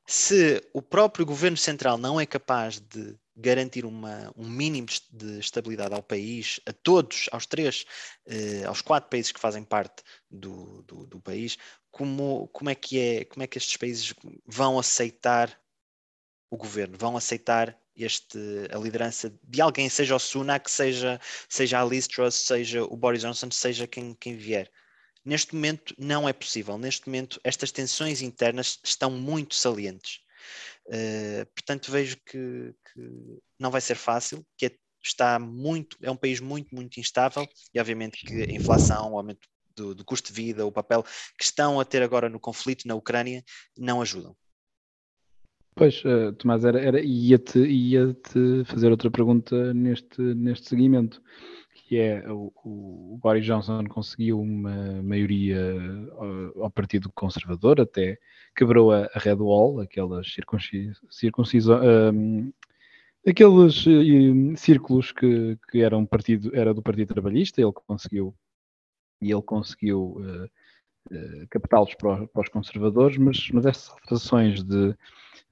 Se 0.05 0.62
o 0.73 0.81
próprio 0.81 1.25
governo 1.25 1.57
central 1.57 1.97
não 1.97 2.19
é 2.19 2.25
capaz 2.25 2.79
de 2.79 3.15
garantir 3.35 3.85
uma, 3.85 4.33
um 4.35 4.49
mínimo 4.49 4.88
de 5.12 5.39
estabilidade 5.39 5.93
ao 5.93 6.03
país, 6.03 6.59
a 6.65 6.73
todos, 6.73 7.29
aos 7.31 7.45
três, 7.45 7.85
eh, 8.25 8.63
aos 8.65 8.81
quatro 8.81 9.09
países 9.09 9.31
que 9.31 9.39
fazem 9.39 9.63
parte 9.63 10.03
do, 10.29 10.81
do, 10.81 11.05
do, 11.05 11.21
país, 11.21 11.57
como, 11.91 12.47
como, 12.49 12.69
é 12.69 12.75
que 12.75 12.99
é, 12.99 13.25
como 13.25 13.43
é 13.43 13.47
que 13.47 13.57
estes 13.57 13.77
países 13.77 14.13
vão 14.45 14.79
aceitar 14.79 15.57
o 16.49 16.57
governo, 16.57 16.97
vão 16.97 17.15
aceitar 17.15 17.79
este, 17.95 18.39
a 18.71 18.77
liderança 18.77 19.31
de 19.43 19.62
alguém, 19.62 19.89
seja 19.89 20.15
o 20.15 20.19
Sunak, 20.19 20.69
seja, 20.69 21.19
seja 21.47 21.81
a 21.81 21.85
Liz 21.85 22.07
Truss, 22.07 22.35
seja 22.35 22.83
o 22.83 22.97
Boris 22.97 23.21
Johnson, 23.21 23.51
seja 23.51 23.85
quem, 23.88 24.15
quem 24.15 24.35
vier. 24.35 24.71
Neste 25.23 25.53
momento 25.53 25.93
não 25.97 26.27
é 26.27 26.34
possível. 26.34 26.77
Neste 26.77 27.08
momento 27.08 27.39
estas 27.43 27.71
tensões 27.71 28.21
internas 28.21 28.79
estão 28.84 29.12
muito 29.12 29.55
salientes. 29.55 30.21
Uh, 30.88 31.45
portanto, 31.53 31.91
vejo 31.91 32.17
que, 32.25 32.73
que, 32.93 33.39
não 33.60 33.69
vai 33.69 33.82
ser 33.82 33.95
fácil, 33.95 34.45
que 34.58 34.67
é, 34.67 34.71
está 35.03 35.38
muito, 35.38 35.97
é 36.01 36.10
um 36.10 36.15
país 36.15 36.39
muito, 36.39 36.73
muito 36.73 36.99
instável 36.99 37.47
e 37.73 37.79
obviamente 37.79 38.23
que 38.25 38.43
a 38.43 38.51
inflação, 38.51 39.13
o 39.13 39.17
aumento 39.17 39.47
do, 39.75 39.93
do, 39.93 40.03
custo 40.03 40.34
de 40.34 40.34
vida, 40.34 40.65
o 40.65 40.71
papel 40.71 41.03
que 41.38 41.43
estão 41.43 41.79
a 41.79 41.86
ter 41.86 42.01
agora 42.01 42.27
no 42.27 42.39
conflito 42.39 42.88
na 42.88 42.95
Ucrânia 42.95 43.43
não 43.77 44.01
ajudam. 44.01 44.36
Pois, 45.75 46.03
uh, 46.03 46.34
Tomás, 46.34 46.65
era, 46.65 46.82
era, 46.82 46.99
ia-te 46.99 47.60
ia 47.60 48.13
-te 48.13 48.65
fazer 48.65 48.89
outra 48.89 49.12
pergunta 49.12 49.73
neste, 49.73 50.21
neste 50.21 50.69
seguimento 50.69 51.21
que 51.89 51.97
é 51.97 52.23
o, 52.32 52.54
o, 52.63 53.19
Boris 53.19 53.43
Johnson 53.43 53.84
conseguiu 53.86 54.39
uma 54.39 55.02
maioria 55.02 55.60
ao, 56.12 56.65
ao 56.65 56.69
Partido 56.69 57.12
Conservador, 57.12 57.82
até 57.82 58.19
quebrou 58.56 58.91
a, 58.91 59.10
a 59.12 59.17
Red 59.17 59.38
Wall, 59.38 59.80
aquelas 59.80 60.28
circuncisões, 61.10 61.67
um, 62.13 62.54
aqueles 63.28 63.88
um, 63.88 64.56
círculos 64.56 65.12
que, 65.12 65.58
que 65.71 65.82
eram 65.82 66.06
partido, 66.06 66.56
era 66.56 66.75
do 66.75 66.84
Partido 66.84 67.12
Trabalhista, 67.12 67.60
ele 67.60 67.73
conseguiu 67.73 68.36
e 69.19 69.32
ele 69.32 69.41
conseguiu 69.41 70.17
uh, 70.19 70.45
uh, 71.12 71.47
captá-los 71.49 71.95
para, 71.95 72.28
para, 72.28 72.41
os 72.43 72.49
conservadores, 72.49 73.17
mas, 73.17 73.49
mas 73.49 73.65
essas 73.65 73.89
alterações 73.89 74.63
de, 74.63 74.95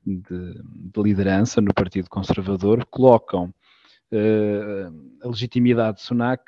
de, 0.05 0.53
de 0.61 1.01
liderança 1.01 1.59
no 1.61 1.73
Partido 1.73 2.07
Conservador 2.11 2.85
colocam 2.85 3.51
uh, 4.11 5.17
a 5.23 5.27
legitimidade 5.27 5.97
de 5.97 6.03
Sunak 6.03 6.43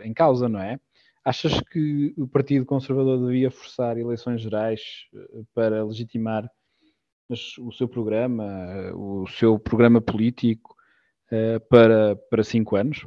em 0.00 0.12
causa, 0.12 0.48
não 0.48 0.60
é? 0.60 0.78
Achas 1.24 1.60
que 1.60 2.14
o 2.16 2.28
Partido 2.28 2.64
Conservador 2.64 3.18
devia 3.26 3.50
forçar 3.50 3.98
eleições 3.98 4.40
gerais 4.40 4.80
eh, 5.12 5.42
para 5.52 5.84
legitimar 5.84 6.48
o 7.58 7.72
seu 7.72 7.88
programa, 7.88 8.46
o 8.94 9.26
seu 9.26 9.58
programa 9.58 10.00
político 10.00 10.76
uh, 11.32 11.58
para, 11.68 12.14
para 12.30 12.44
cinco 12.44 12.76
anos? 12.76 13.04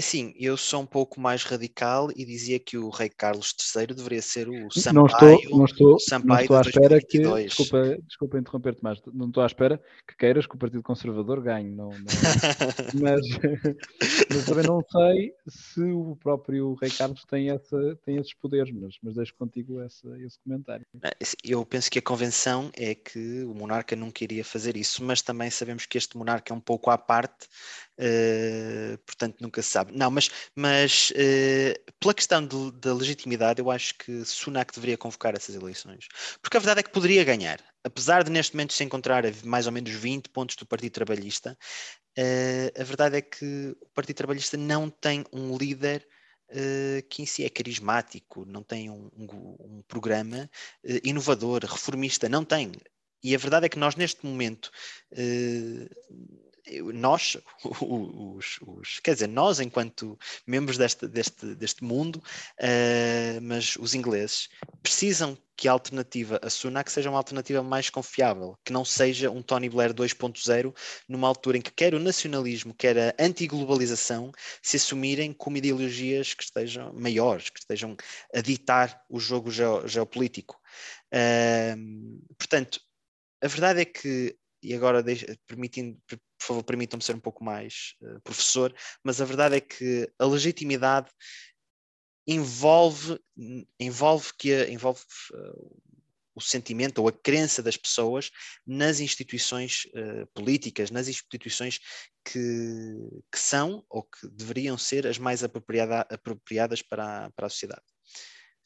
Sim, 0.00 0.32
eu 0.38 0.56
sou 0.56 0.80
um 0.80 0.86
pouco 0.86 1.20
mais 1.20 1.44
radical 1.44 2.08
e 2.16 2.24
dizia 2.24 2.58
que 2.58 2.78
o 2.78 2.88
rei 2.88 3.10
Carlos 3.10 3.54
III 3.76 3.88
deveria 3.88 4.22
ser 4.22 4.48
o 4.48 4.70
Sampaio, 4.70 4.94
não 4.94 5.06
estou, 5.06 5.58
não 5.58 5.64
estou, 5.66 5.98
Sampaio 6.00 6.28
não 6.28 6.40
estou 6.40 6.56
à 6.56 6.60
espera 6.62 7.00
que, 7.00 7.18
desculpa, 7.44 7.98
desculpa 8.06 8.38
interromper-te 8.38 8.82
mas 8.82 9.02
não 9.12 9.28
estou 9.28 9.42
à 9.42 9.46
espera 9.46 9.78
que 10.08 10.16
queiras 10.16 10.46
que 10.46 10.54
o 10.54 10.58
Partido 10.58 10.82
Conservador 10.82 11.42
ganhe, 11.42 11.70
não, 11.70 11.90
não 11.90 11.98
mas, 13.02 13.20
mas, 14.30 14.44
também 14.46 14.66
não 14.66 14.82
sei 14.90 15.34
se 15.46 15.82
o 15.82 16.16
próprio 16.16 16.72
rei 16.80 16.90
Carlos 16.90 17.22
tem, 17.26 17.50
essa, 17.50 17.98
tem 18.02 18.16
esses 18.16 18.32
poderes, 18.32 18.72
mas, 18.72 18.96
mas 19.02 19.14
deixo 19.14 19.34
contigo 19.34 19.78
essa, 19.80 20.08
esse 20.20 20.38
comentário. 20.38 20.86
Eu 21.44 21.66
penso 21.66 21.90
que 21.90 21.98
a 21.98 22.02
convenção 22.02 22.70
é 22.74 22.94
que 22.94 23.44
o 23.44 23.54
monarca 23.54 23.94
nunca 23.94 24.24
iria 24.24 24.42
fazer 24.42 24.74
isso, 24.74 25.04
mas 25.04 25.20
também 25.20 25.50
sabemos 25.50 25.84
que 25.84 25.98
este 25.98 26.16
monarca 26.16 26.50
é 26.50 26.56
um 26.56 26.60
pouco 26.60 26.90
à 26.90 26.96
parte, 26.96 27.46
uh, 27.98 28.98
portanto 29.04 29.36
nunca 29.40 29.62
se 29.62 29.68
sabe. 29.68 29.92
Não, 29.96 30.10
mas, 30.10 30.30
mas 30.54 31.10
uh, 31.10 31.92
pela 32.00 32.14
questão 32.14 32.46
da 32.46 32.94
legitimidade, 32.94 33.60
eu 33.60 33.70
acho 33.70 33.94
que 33.98 34.24
Sunak 34.24 34.74
deveria 34.74 34.98
convocar 34.98 35.34
essas 35.34 35.54
eleições. 35.54 36.08
Porque 36.40 36.56
a 36.56 36.60
verdade 36.60 36.80
é 36.80 36.82
que 36.82 36.90
poderia 36.92 37.24
ganhar. 37.24 37.60
Apesar 37.84 38.22
de 38.22 38.30
neste 38.30 38.54
momento 38.54 38.72
se 38.72 38.84
encontrar 38.84 39.24
mais 39.44 39.66
ou 39.66 39.72
menos 39.72 39.90
20 39.90 40.28
pontos 40.28 40.56
do 40.56 40.66
Partido 40.66 40.92
Trabalhista, 40.92 41.56
uh, 42.18 42.80
a 42.80 42.84
verdade 42.84 43.16
é 43.16 43.22
que 43.22 43.76
o 43.80 43.88
Partido 43.94 44.16
Trabalhista 44.16 44.56
não 44.56 44.88
tem 44.88 45.24
um 45.32 45.56
líder 45.56 46.06
que 47.08 47.22
em 47.22 47.24
si 47.24 47.42
é 47.42 47.48
carismático, 47.48 48.44
não 48.44 48.62
tem 48.62 48.90
um, 48.90 49.08
um, 49.16 49.56
um 49.58 49.82
programa 49.88 50.50
inovador, 51.02 51.64
reformista, 51.64 52.28
não 52.28 52.44
tem. 52.44 52.72
e 53.24 53.34
a 53.34 53.38
verdade 53.38 53.64
é 53.64 53.68
que 53.70 53.78
nós, 53.78 53.96
neste 53.96 54.26
momento, 54.26 54.70
nós, 56.94 57.36
os, 57.80 58.58
os, 58.62 59.00
quer 59.00 59.14
dizer, 59.14 59.28
nós 59.28 59.58
enquanto 59.60 60.18
membros 60.46 60.78
deste, 60.78 61.08
deste, 61.08 61.54
deste 61.54 61.82
mundo, 61.82 62.16
uh, 62.16 63.40
mas 63.42 63.76
os 63.76 63.94
ingleses 63.94 64.48
precisam 64.82 65.36
que 65.56 65.68
a 65.68 65.72
alternativa 65.72 66.40
a 66.42 66.48
Sunak 66.48 66.90
seja 66.90 67.10
uma 67.10 67.18
alternativa 67.18 67.62
mais 67.62 67.90
confiável, 67.90 68.56
que 68.64 68.72
não 68.72 68.84
seja 68.84 69.30
um 69.30 69.42
Tony 69.42 69.68
Blair 69.68 69.92
2.0 69.92 70.74
numa 71.08 71.28
altura 71.28 71.58
em 71.58 71.60
que 71.60 71.70
quer 71.70 71.94
o 71.94 72.00
nacionalismo, 72.00 72.74
quer 72.74 72.96
a 72.98 73.14
antiglobalização 73.18 74.32
se 74.62 74.76
assumirem 74.76 75.32
como 75.32 75.56
ideologias 75.56 76.34
que 76.34 76.44
estejam 76.44 76.92
maiores, 76.92 77.50
que 77.50 77.60
estejam 77.60 77.96
a 78.34 78.40
ditar 78.40 79.02
o 79.08 79.20
jogo 79.20 79.50
geopolítico. 79.86 80.60
Uh, 81.12 82.34
portanto, 82.38 82.80
a 83.42 83.48
verdade 83.48 83.80
é 83.82 83.84
que 83.84 84.36
e 84.62 84.74
agora 84.74 85.04
permitindo, 85.46 85.98
por 86.42 86.46
favor, 86.48 86.64
permitam-me 86.64 87.04
ser 87.04 87.14
um 87.14 87.20
pouco 87.20 87.44
mais 87.44 87.94
uh, 88.02 88.20
professor, 88.22 88.74
mas 89.02 89.20
a 89.20 89.24
verdade 89.24 89.56
é 89.56 89.60
que 89.60 90.10
a 90.18 90.26
legitimidade 90.26 91.08
envolve, 92.26 93.18
envolve, 93.78 94.32
que 94.36 94.64
envolve 94.66 95.00
uh, 95.32 95.80
o 96.34 96.40
sentimento 96.40 96.98
ou 96.98 97.08
a 97.08 97.12
crença 97.12 97.62
das 97.62 97.76
pessoas 97.76 98.30
nas 98.66 98.98
instituições 98.98 99.84
uh, 99.94 100.26
políticas, 100.34 100.90
nas 100.90 101.06
instituições 101.06 101.78
que, 102.24 102.40
que, 103.30 103.38
são 103.38 103.84
ou 103.88 104.02
que 104.02 104.28
deveriam 104.28 104.76
ser 104.76 105.06
as 105.06 105.18
mais 105.18 105.44
apropriada, 105.44 106.00
apropriadas 106.10 106.82
para 106.82 107.26
a, 107.26 107.30
para 107.30 107.46
a 107.46 107.50
sociedade. 107.50 107.82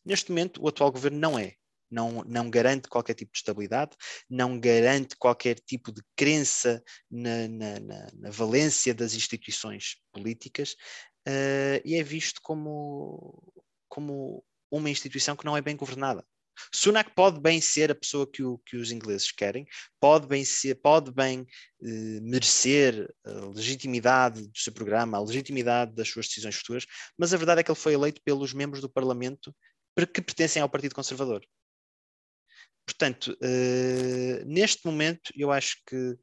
Neste 0.04 0.30
momento, 0.30 0.62
o 0.62 0.68
atual 0.68 0.90
governo 0.90 1.18
não 1.18 1.38
é 1.38 1.54
não, 1.90 2.22
não 2.26 2.50
garante 2.50 2.88
qualquer 2.88 3.14
tipo 3.14 3.32
de 3.32 3.38
estabilidade, 3.38 3.96
não 4.28 4.58
garante 4.58 5.16
qualquer 5.16 5.58
tipo 5.60 5.92
de 5.92 6.02
crença 6.16 6.82
na, 7.10 7.48
na, 7.48 7.80
na, 7.80 8.06
na 8.14 8.30
valência 8.30 8.94
das 8.94 9.14
instituições 9.14 9.96
políticas 10.12 10.72
uh, 11.28 11.80
e 11.84 11.94
é 11.94 12.02
visto 12.02 12.40
como, 12.42 13.42
como 13.88 14.44
uma 14.70 14.90
instituição 14.90 15.36
que 15.36 15.44
não 15.44 15.56
é 15.56 15.62
bem 15.62 15.76
governada. 15.76 16.24
Sunak 16.72 17.14
pode 17.14 17.40
bem 17.40 17.60
ser 17.60 17.90
a 17.90 17.94
pessoa 17.94 18.26
que, 18.30 18.42
o, 18.42 18.58
que 18.58 18.76
os 18.76 18.90
ingleses 18.90 19.30
querem, 19.30 19.66
pode 20.00 20.26
bem 20.26 20.44
ser, 20.44 20.76
pode 20.76 21.12
bem 21.12 21.46
eh, 21.82 22.20
merecer 22.22 23.14
a 23.24 23.46
legitimidade 23.54 24.46
do 24.48 24.58
seu 24.58 24.72
programa, 24.72 25.18
a 25.18 25.22
legitimidade 25.22 25.94
das 25.94 26.08
suas 26.08 26.26
decisões 26.26 26.54
futuras, 26.54 26.86
mas 27.18 27.34
a 27.34 27.36
verdade 27.36 27.60
é 27.60 27.62
que 27.62 27.70
ele 27.70 27.78
foi 27.78 27.92
eleito 27.92 28.22
pelos 28.24 28.52
membros 28.52 28.80
do 28.80 28.88
Parlamento 28.88 29.54
que 30.12 30.20
pertencem 30.20 30.60
ao 30.60 30.68
Partido 30.68 30.94
Conservador. 30.94 31.42
Portanto, 32.86 33.36
uh, 33.42 34.44
neste 34.46 34.86
momento, 34.86 35.32
eu 35.34 35.50
acho 35.50 35.82
que 35.84 36.16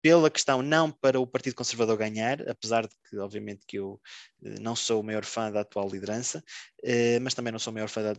pela 0.00 0.30
questão 0.30 0.62
não 0.62 0.90
para 0.90 1.20
o 1.20 1.26
Partido 1.26 1.54
Conservador 1.54 1.98
ganhar, 1.98 2.48
apesar 2.48 2.86
de 2.86 2.94
que, 3.08 3.18
obviamente, 3.18 3.66
que 3.66 3.76
eu 3.76 4.00
uh, 4.40 4.60
não 4.60 4.74
sou 4.74 5.00
o 5.00 5.04
maior 5.04 5.26
fã 5.26 5.52
da 5.52 5.60
atual 5.60 5.88
liderança, 5.90 6.42
uh, 6.82 7.20
mas 7.20 7.34
também 7.34 7.52
não 7.52 7.58
sou 7.58 7.70
o 7.70 7.74
maior 7.74 7.88
fã 7.88 8.02
da, 8.02 8.14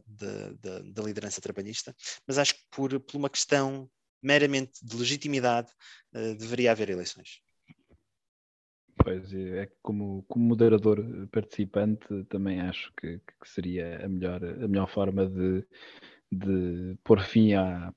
da, 0.62 0.80
da 0.80 1.04
liderança 1.04 1.42
trabalhista, 1.42 1.96
mas 2.28 2.38
acho 2.38 2.54
que 2.54 2.62
por, 2.70 3.00
por 3.00 3.18
uma 3.18 3.30
questão 3.30 3.90
meramente 4.22 4.74
de 4.84 4.96
legitimidade 4.98 5.72
deveria 6.40 6.72
haver 6.72 6.90
eleições. 6.90 7.40
Pois, 9.04 9.32
é 9.32 9.70
como, 9.84 10.26
como 10.28 10.44
moderador 10.44 11.06
participante 11.32 12.26
também 12.30 12.60
acho 12.60 12.92
que, 13.00 13.20
que 13.20 13.50
seria 13.50 14.04
a 14.04 14.10
melhor, 14.10 14.44
a 14.44 14.68
melhor 14.68 14.90
forma 14.90 15.28
de, 15.28 15.64
de 16.32 16.96
pôr 17.04 17.22
fim 17.22 17.54
a 17.54 17.94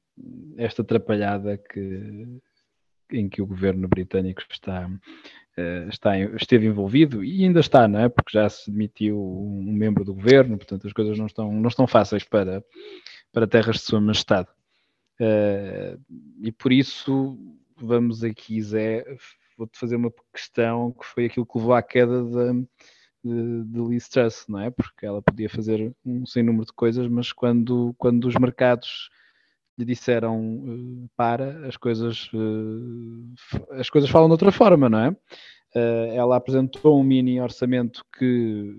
esta 0.57 0.83
atrapalhada 0.83 1.57
que, 1.57 2.27
em 3.11 3.29
que 3.29 3.41
o 3.41 3.47
governo 3.47 3.89
britânico 3.89 4.43
está, 4.51 4.87
uh, 4.87 5.89
está, 5.89 6.19
esteve 6.19 6.67
envolvido 6.67 7.25
e 7.25 7.45
ainda 7.45 7.61
está, 7.61 7.89
não 7.89 8.01
é? 8.01 8.09
Porque 8.09 8.33
já 8.33 8.49
se 8.49 8.71
demitiu 8.71 9.19
um 9.19 9.73
membro 9.73 10.05
do 10.05 10.15
governo, 10.15 10.57
portanto 10.57 10.87
as 10.87 10.93
coisas 10.93 11.19
não 11.19 11.27
estão, 11.27 11.53
não 11.53 11.69
estão 11.69 11.87
fáceis 11.87 12.25
para, 12.25 12.65
para 13.33 13.47
terras 13.47 13.77
de 13.77 13.83
sua 13.83 14.01
majestade. 14.01 14.49
Uh, 15.21 16.01
e 16.43 16.53
por 16.53 16.73
isso 16.73 17.39
vamos 17.77 18.23
aqui, 18.23 18.61
Zé, 18.61 19.05
vou-te 19.57 19.79
fazer 19.79 19.97
uma 19.97 20.13
questão 20.33 20.93
que 20.93 21.05
foi 21.05 21.27
aquilo 21.27 21.47
que 21.47 21.59
levou 21.59 21.75
à 21.75 21.83
queda 21.83 22.25
da 22.25 22.55
de, 23.25 23.65
de 23.65 24.09
Truss, 24.09 24.47
não 24.49 24.61
é? 24.61 24.71
Porque 24.71 25.05
ela 25.05 25.23
podia 25.23 25.49
fazer 25.49 25.93
um 26.05 26.25
sem 26.27 26.43
número 26.43 26.67
de 26.67 26.73
coisas, 26.73 27.07
mas 27.09 27.33
quando, 27.33 27.95
quando 27.99 28.27
os 28.27 28.35
mercados 28.37 29.11
lhe 29.79 29.85
disseram 29.85 30.57
uh, 30.57 31.11
para, 31.17 31.67
as 31.67 31.77
coisas, 31.77 32.31
uh, 32.35 33.71
as 33.73 33.89
coisas 33.89 34.11
falam 34.11 34.29
de 34.29 34.33
outra 34.33 34.53
forma, 34.53 34.89
não 34.89 34.99
é? 34.99 35.11
Uh, 35.75 36.13
ela 36.15 36.37
apresentou 36.37 37.01
um 37.01 37.05
mini 37.05 37.41
orçamento 37.41 38.05
que, 38.19 38.75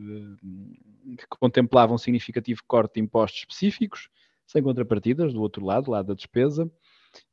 que, 1.18 1.26
contemplava 1.40 1.94
um 1.94 1.98
significativo 1.98 2.62
corte 2.68 2.96
de 2.96 3.02
impostos 3.02 3.40
específicos, 3.40 4.10
sem 4.46 4.62
contrapartidas, 4.62 5.34
do 5.34 5.42
outro 5.42 5.66
lado, 5.66 5.90
lado 5.90 6.08
da 6.08 6.14
despesa. 6.14 6.70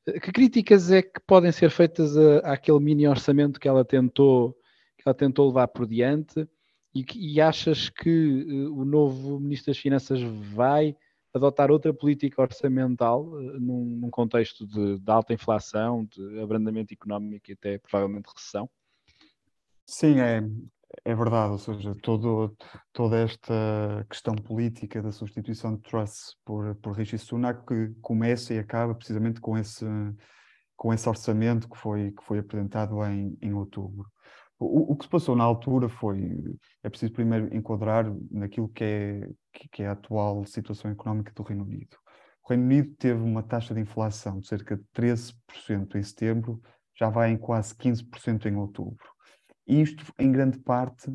Que 0.04 0.32
críticas 0.32 0.90
é 0.90 1.02
que 1.02 1.20
podem 1.26 1.52
ser 1.52 1.70
feitas 1.70 2.16
a, 2.16 2.52
àquele 2.52 2.78
mini 2.78 3.06
orçamento 3.06 3.60
que 3.60 3.68
ela 3.68 3.84
tentou, 3.84 4.56
que 4.96 5.02
ela 5.06 5.14
tentou 5.14 5.48
levar 5.48 5.68
por 5.68 5.86
diante? 5.86 6.48
E, 6.98 7.34
e 7.34 7.40
achas 7.40 7.88
que 7.88 8.08
uh, 8.10 8.76
o 8.76 8.84
novo 8.84 9.38
Ministro 9.38 9.72
das 9.72 9.78
Finanças 9.78 10.20
vai 10.20 10.96
adotar 11.32 11.70
outra 11.70 11.94
política 11.94 12.42
orçamental 12.42 13.24
uh, 13.24 13.60
num, 13.60 13.84
num, 14.00 14.10
contexto 14.10 14.66
de, 14.66 14.98
de, 14.98 15.10
alta 15.10 15.32
inflação, 15.32 16.04
de 16.06 16.40
abrandamento 16.40 16.92
económico 16.92 17.50
e 17.50 17.52
até 17.52 17.78
provavelmente 17.78 18.26
recessão? 18.34 18.68
Sim, 19.86 20.18
é, 20.20 20.42
é 21.04 21.14
verdade, 21.14 21.52
ou 21.52 21.58
seja, 21.58 21.94
todo, 22.02 22.56
toda 22.92 23.16
esta 23.16 24.04
questão 24.10 24.34
política 24.34 25.00
da 25.00 25.12
substituição 25.12 25.76
de 25.76 25.82
Truss 25.82 26.36
por, 26.44 26.74
por 26.76 26.96
Rishi 26.96 27.16
Sunak 27.16 27.64
que 27.64 27.94
começa 28.00 28.54
e 28.54 28.58
acaba 28.58 28.94
precisamente 28.94 29.40
com 29.40 29.56
esse, 29.56 29.86
com 30.76 30.92
esse 30.92 31.08
orçamento 31.08 31.68
que 31.68 31.78
foi, 31.78 32.10
que 32.10 32.24
foi 32.24 32.40
apresentado 32.40 33.02
em, 33.04 33.38
em 33.40 33.54
outubro. 33.54 34.10
O, 34.58 34.92
o, 34.92 34.96
que 34.96 35.04
se 35.04 35.10
passou 35.10 35.36
na 35.36 35.44
altura 35.44 35.88
foi, 35.88 36.58
é 36.82 36.90
preciso 36.90 37.12
primeiro 37.12 37.54
enquadrar 37.54 38.12
naquilo 38.30 38.68
que 38.68 38.82
é, 38.82 39.28
que, 39.70 39.82
é 39.82 39.86
a 39.86 39.92
atual 39.92 40.44
situação 40.44 40.90
económica 40.90 41.32
do 41.32 41.42
Reino 41.44 41.64
Unido. 41.64 41.96
O 42.42 42.48
Reino 42.48 42.64
Unido 42.64 42.94
teve 42.98 43.22
uma 43.22 43.42
taxa 43.42 43.72
de 43.72 43.80
inflação 43.80 44.40
de 44.40 44.48
cerca 44.48 44.76
de 44.76 44.82
13% 44.96 45.94
em 45.94 46.02
setembro, 46.02 46.60
já 46.98 47.08
vai 47.08 47.30
em 47.30 47.36
quase 47.36 47.72
15% 47.74 48.46
em 48.46 48.56
outubro. 48.56 49.06
Isto, 49.64 50.12
em 50.18 50.32
grande 50.32 50.58
parte, 50.58 51.12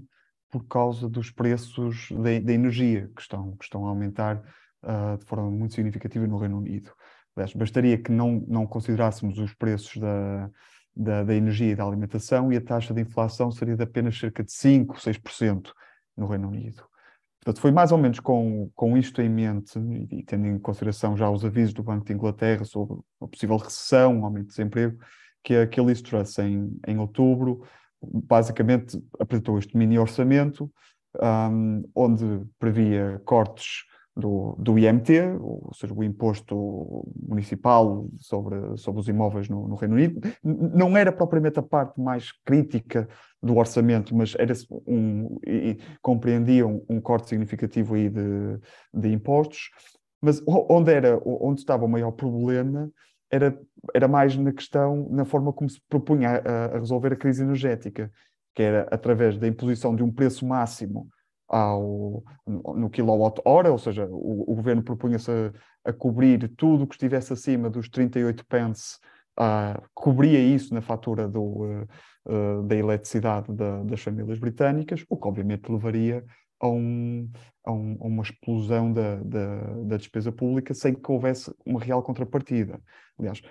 por 0.49 0.65
causa 0.67 1.10
dos 1.10 1.29
preços 1.32 2.10
da 2.12 2.53
energia, 2.53 3.10
que 3.13 3.21
estão, 3.21 3.58
que 3.58 3.65
estão 3.65 3.86
a 3.86 3.89
aumentar 3.89 4.38
uh, 4.84 5.17
de 5.17 5.25
forma 5.25 5.49
muito 5.49 5.73
significativa 5.73 6.25
no 6.27 6.38
Reino 6.38 6.60
Unido. 6.60 6.93
Aliás, 7.36 7.53
bastaria 7.53 7.97
que 7.97 8.12
não, 8.12 8.45
não 8.47 8.67
considerássemos 8.67 9.39
os 9.39 9.53
preços 9.56 9.97
da, 9.97 10.49
da, 10.95 11.23
da, 11.23 11.36
energia 11.36 11.71
e 11.71 11.75
da 11.75 11.84
alimentação 11.84 12.51
e 12.51 12.58
a 12.58 12.62
taxa 12.62 12.93
de 12.93 13.01
inflação 13.01 13.51
seria 13.51 13.75
de 13.75 13.84
apenas 13.84 14.17
cerca 14.17 14.43
de 14.43 14.51
5, 14.51 14.95
6% 14.97 15.71
no 16.15 16.27
Reino 16.27 16.47
Unido. 16.47 16.84
Portanto, 17.39 17.62
foi 17.62 17.71
mais 17.71 17.91
ou 17.91 17.97
menos 17.97 18.19
com, 18.19 18.69
com 18.73 18.97
isto 18.97 19.21
em 19.21 19.29
mente 19.29 19.77
e, 20.12 20.23
tendo 20.23 20.47
em 20.47 20.58
consideração 20.58 21.17
já 21.17 21.29
os 21.29 21.43
avisos 21.43 21.73
do 21.73 21.84
Banco 21.84 22.06
de 22.06 22.13
Inglaterra 22.13 22.63
sobre 22.63 22.97
uma 23.19 23.27
possível 23.27 23.58
recessão, 23.58 24.19
um 24.19 24.25
aumento 24.25 24.45
de 24.45 24.56
desemprego, 24.56 24.97
que 25.43 25.56
a 25.56 25.67
Truss 25.67 26.39
em, 26.39 26.79
em 26.88 26.97
outubro 26.97 27.63
basicamente 28.01 29.01
apresentou 29.19 29.60
este 29.60 29.75
mini 29.75 29.99
orçamento 29.99 30.71
um, 31.21 31.84
onde 31.93 32.41
previa 32.58 33.21
cortes 33.25 33.84
do, 34.15 34.56
do 34.60 34.78
IMT, 34.78 35.38
ou 35.39 35.71
seja, 35.73 35.93
o 35.93 36.04
imposto 36.04 37.06
municipal 37.28 38.08
sobre, 38.17 38.78
sobre 38.78 39.02
os 39.02 39.08
imóveis 39.08 39.49
no, 39.49 39.67
no, 39.67 39.76
Reino 39.76 39.95
Unido. 39.95 40.21
Não 40.43 40.95
era 40.95 41.12
propriamente 41.12 41.60
a 41.60 41.63
parte 41.63 41.99
mais 41.99 42.32
crítica 42.45 43.08
do 43.41 43.58
orçamento, 43.58 44.15
mas 44.15 44.36
era 44.38 44.54
um, 44.88 45.39
e, 45.45 45.78
compreendia 46.02 46.65
um, 46.65 46.84
um, 46.88 47.02
corte 47.02 47.30
significativo 47.30 47.95
aí 47.95 48.10
de, 48.10 48.60
de 48.93 49.12
impostos. 49.12 49.71
Mas 50.21 50.41
onde, 50.47 50.93
era, 50.93 51.19
onde 51.26 51.62
estava 51.62 51.84
o 51.84 51.89
maior 51.89 52.12
problema 52.12 52.89
era, 53.32 53.60
era 53.95 54.08
mais 54.08 54.38
na 54.38 54.54
questão, 54.54 55.08
na 55.10 55.26
forma 55.26 55.52
como 55.52 55.69
se 55.69 55.82
propunha 55.89 56.30
a, 56.30 56.65
a 56.65 56.80
resolver 56.80 57.13
a 57.13 57.17
crise 57.17 57.41
energética, 57.41 58.12
que 58.54 58.62
era 58.62 58.88
através 58.91 59.38
da 59.39 59.47
imposição 59.47 59.95
de 59.95 60.04
um 60.04 60.12
preço 60.12 60.45
máximo 60.45 61.10
ao, 61.47 62.23
no 62.45 62.89
quilowatt-hora, 62.89 63.71
ou 63.71 63.77
seja, 63.77 64.08
o, 64.10 64.51
o 64.51 64.56
governo 64.56 64.84
propunha-se 64.84 65.29
a, 65.32 65.89
a, 65.89 65.93
cobrir 65.93 66.47
tudo 66.56 66.84
o 66.84 66.88
que 66.88 66.95
estivesse 66.95 67.34
acima 67.34 67.69
dos 67.69 67.89
38 67.89 68.45
pence, 68.45 68.97
uh, 69.39 69.82
cobria 69.93 70.39
isso 70.39 70.73
na 70.73 70.82
fatura 70.82 71.27
do, 71.27 71.41
uh, 71.41 71.88
uh, 72.25 72.63
da 72.63 72.75
eletricidade 72.75 73.53
da, 73.53 73.84
das 73.84 74.01
famílias 74.01 74.39
britânicas, 74.39 75.06
o 75.10 75.17
que 75.17 75.27
obviamente 75.27 75.71
levaria 75.71 76.24
a, 76.59 76.68
um, 76.68 77.30
a, 77.65 77.72
um, 77.72 77.97
a 77.99 78.07
uma 78.07 78.24
explosão 78.24 78.91
da, 78.91 79.18
da, 79.18 79.57
da, 79.84 79.97
despesa 79.97 80.32
pública 80.32 80.74
sem 80.74 80.93
que 80.93 81.11
houvesse 81.11 81.53
uma 81.65 81.80
real 81.80 82.01
contrapartida. 82.01 82.80
Aliás, 83.20 83.41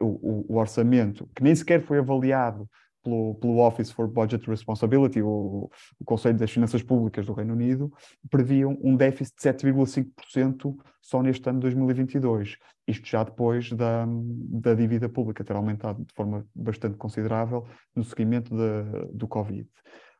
o, 0.00 0.06
o, 0.06 0.54
o 0.54 0.58
orçamento, 0.58 1.28
que 1.34 1.42
nem 1.42 1.54
sequer 1.54 1.82
foi 1.82 1.98
avaliado 1.98 2.68
pelo, 3.02 3.34
pelo 3.36 3.58
Office 3.58 3.90
for 3.90 4.08
Budget 4.08 4.48
Responsibility, 4.48 5.22
o, 5.22 5.70
o 5.98 6.04
Conselho 6.04 6.38
das 6.38 6.50
Finanças 6.50 6.82
Públicas 6.82 7.26
do 7.26 7.32
Reino 7.32 7.54
Unido, 7.54 7.92
previam 8.30 8.78
um 8.82 8.96
déficit 8.96 9.36
de 9.36 9.42
7,5% 9.42 10.76
só 11.00 11.22
neste 11.22 11.48
ano 11.48 11.58
de 11.58 11.62
2022. 11.62 12.56
Isto 12.86 13.06
já 13.06 13.22
depois 13.22 13.70
da, 13.72 14.06
da 14.06 14.74
dívida 14.74 15.08
pública 15.08 15.44
ter 15.44 15.56
aumentado 15.56 16.04
de 16.04 16.14
forma 16.14 16.46
bastante 16.54 16.96
considerável 16.96 17.66
no 17.94 18.04
seguimento 18.04 18.54
de, 18.54 19.12
do 19.12 19.28
Covid. 19.28 19.68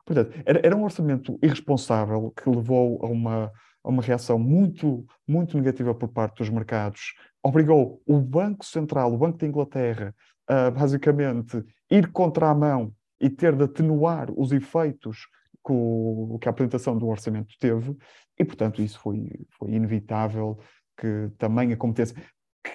Portanto, 0.04 0.34
era, 0.46 0.60
era 0.64 0.76
um 0.76 0.84
orçamento 0.84 1.38
irresponsável 1.42 2.32
que 2.32 2.48
levou 2.48 2.98
a 3.04 3.06
uma, 3.08 3.52
a 3.84 3.88
uma 3.88 4.02
reação 4.02 4.38
muito, 4.38 5.06
muito 5.26 5.56
negativa 5.56 5.94
por 5.94 6.08
parte 6.08 6.38
dos 6.38 6.48
mercados. 6.48 7.14
Obrigou 7.42 8.00
o 8.06 8.18
Banco 8.18 8.64
Central, 8.64 9.12
o 9.12 9.18
Banco 9.18 9.38
de 9.38 9.46
Inglaterra, 9.46 10.14
a 10.48 10.70
basicamente 10.70 11.62
ir 11.90 12.10
contra 12.10 12.48
a 12.48 12.54
mão 12.54 12.92
e 13.20 13.28
ter 13.28 13.54
de 13.54 13.64
atenuar 13.64 14.30
os 14.36 14.52
efeitos 14.52 15.26
que, 15.64 15.72
o, 15.72 16.38
que 16.40 16.48
a 16.48 16.50
apresentação 16.50 16.96
do 16.96 17.06
orçamento 17.06 17.54
teve, 17.58 17.96
e 18.38 18.44
portanto 18.44 18.80
isso 18.80 18.98
foi, 18.98 19.30
foi 19.58 19.72
inevitável 19.72 20.58
que 20.96 21.30
também 21.36 21.72
aconteça. 21.72 22.14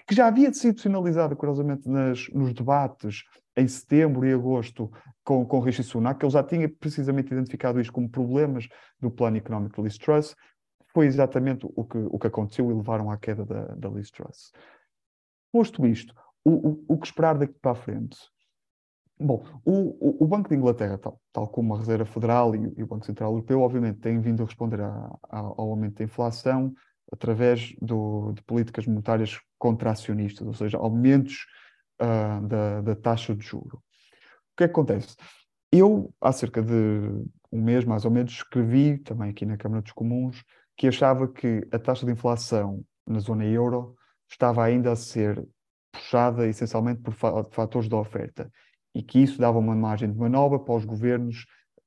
Que 0.08 0.16
já 0.16 0.28
havia 0.28 0.54
sido 0.54 0.80
sinalizado, 0.80 1.36
curiosamente, 1.36 1.88
nas, 1.90 2.28
nos 2.30 2.54
debates 2.54 3.24
em 3.56 3.68
setembro 3.68 4.26
e 4.26 4.34
agosto 4.34 4.92
com, 5.24 5.46
com 5.46 5.60
Rishi 5.60 5.84
Sunak, 5.84 6.20
que 6.20 6.26
ele 6.26 6.34
já 6.34 6.44
tinha 6.44 6.68
precisamente 6.68 7.32
identificado 7.32 7.80
isto 7.80 7.94
como 7.94 8.10
problemas 8.10 8.68
do 9.00 9.12
plano 9.12 9.38
económico 9.38 9.76
de 9.76 9.82
Liz 9.84 9.98
Truss, 9.98 10.36
foi 10.94 11.06
exatamente 11.08 11.68
o 11.76 11.84
que, 11.84 11.98
o 11.98 12.20
que 12.20 12.28
aconteceu 12.28 12.70
e 12.70 12.74
levaram 12.74 13.10
à 13.10 13.18
queda 13.18 13.46
da, 13.46 13.66
da 13.76 13.90
Liz 13.90 14.10
Truss. 14.12 14.52
Posto 15.52 15.86
isto, 15.86 16.16
o, 16.46 16.52
o, 16.52 16.86
o 16.90 16.98
que 16.98 17.08
esperar 17.08 17.38
daqui 17.38 17.54
para 17.62 17.72
a 17.72 17.76
frente? 17.76 18.18
Bom, 19.20 19.46
o, 19.64 20.24
o, 20.24 20.28
Banco 20.28 20.50
de 20.50 20.56
Inglaterra, 20.56 20.98
tal, 20.98 21.22
tal 21.32 21.48
como 21.48 21.74
a 21.74 21.78
Reserva 21.78 22.06
Federal 22.06 22.56
e, 22.56 22.74
e, 22.76 22.84
o 22.84 22.88
Banco 22.88 23.06
Central 23.06 23.32
Europeu, 23.32 23.62
obviamente 23.62 24.00
têm 24.00 24.20
vindo 24.20 24.44
a 24.44 24.46
responder 24.46 24.82
a, 24.82 24.90
a, 25.30 25.40
ao 25.40 25.70
aumento 25.70 26.00
da 26.00 26.04
inflação 26.04 26.74
através 27.12 27.76
do, 27.80 28.34
de 28.34 28.42
políticas 28.44 28.88
monetárias 28.88 29.40
contracionistas, 29.60 30.46
ou 30.46 30.54
seja, 30.54 30.78
aumentos 30.78 31.46
uh, 32.02 32.46
da, 32.48 32.82
da, 32.82 32.96
taxa 32.96 33.36
de 33.36 33.46
juro. 33.46 33.78
O 33.78 34.58
que 34.58 34.64
é 34.64 34.68
que 34.68 34.72
acontece? 34.72 35.16
Eu, 35.72 36.14
há 36.20 36.32
cerca 36.32 36.62
de 36.62 36.74
um 37.52 37.62
mês, 37.62 37.86
mais 37.86 38.04
ou 38.04 38.12
menos, 38.12 38.34
escrevi, 38.34 38.98
também 38.98 39.30
aqui 39.30 39.46
na 39.46 39.58
Câmara 39.58 39.82
dos 39.82 39.92
Comuns, 39.92 40.44
que 40.76 40.88
achava 40.88 41.28
que 41.28 41.66
a 41.72 41.78
taxa 41.78 42.06
de 42.06 42.12
inflação 42.12 42.84
na 43.08 43.20
zona 43.20 43.46
euro 43.46 43.96
estava 44.30 44.64
ainda 44.64 44.92
a 44.92 44.96
ser 44.96 45.48
puxada 45.94 46.48
essencialmente 46.48 47.02
por 47.02 47.14
fatores 47.14 47.88
da 47.88 47.98
oferta 47.98 48.52
e 48.94 49.02
que 49.02 49.20
isso 49.20 49.40
dava 49.40 49.60
uma 49.60 49.76
margem 49.76 50.12
de 50.12 50.18
manobra 50.18 50.60
para 50.60 50.76
os 50.76 50.84
governos 50.84 51.46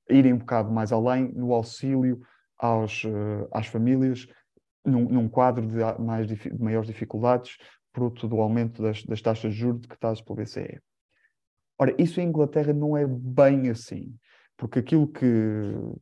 irem 0.08 0.32
um 0.32 0.38
bocado 0.38 0.70
mais 0.70 0.92
além 0.92 1.32
no 1.32 1.52
auxílio 1.52 2.20
aos, 2.56 3.04
uh, 3.04 3.48
às 3.52 3.66
famílias 3.66 4.26
num, 4.84 5.08
num, 5.08 5.28
quadro 5.28 5.66
de, 5.66 5.78
mais, 6.00 6.26
de 6.26 6.58
maiores 6.58 6.88
dificuldades 6.88 7.56
fruto 7.92 8.28
do 8.28 8.40
aumento 8.40 8.80
das, 8.80 9.02
das 9.04 9.20
taxas 9.20 9.52
de 9.52 9.60
juros 9.60 9.80
decretadas 9.80 10.20
pelo 10.20 10.36
BCE. 10.36 10.80
Ora, 11.78 11.94
isso 11.98 12.20
em 12.20 12.28
Inglaterra 12.28 12.72
não 12.72 12.96
é 12.96 13.06
bem 13.06 13.68
assim, 13.68 14.14
porque 14.56 14.78
aquilo 14.78 15.08
que, 15.08 15.20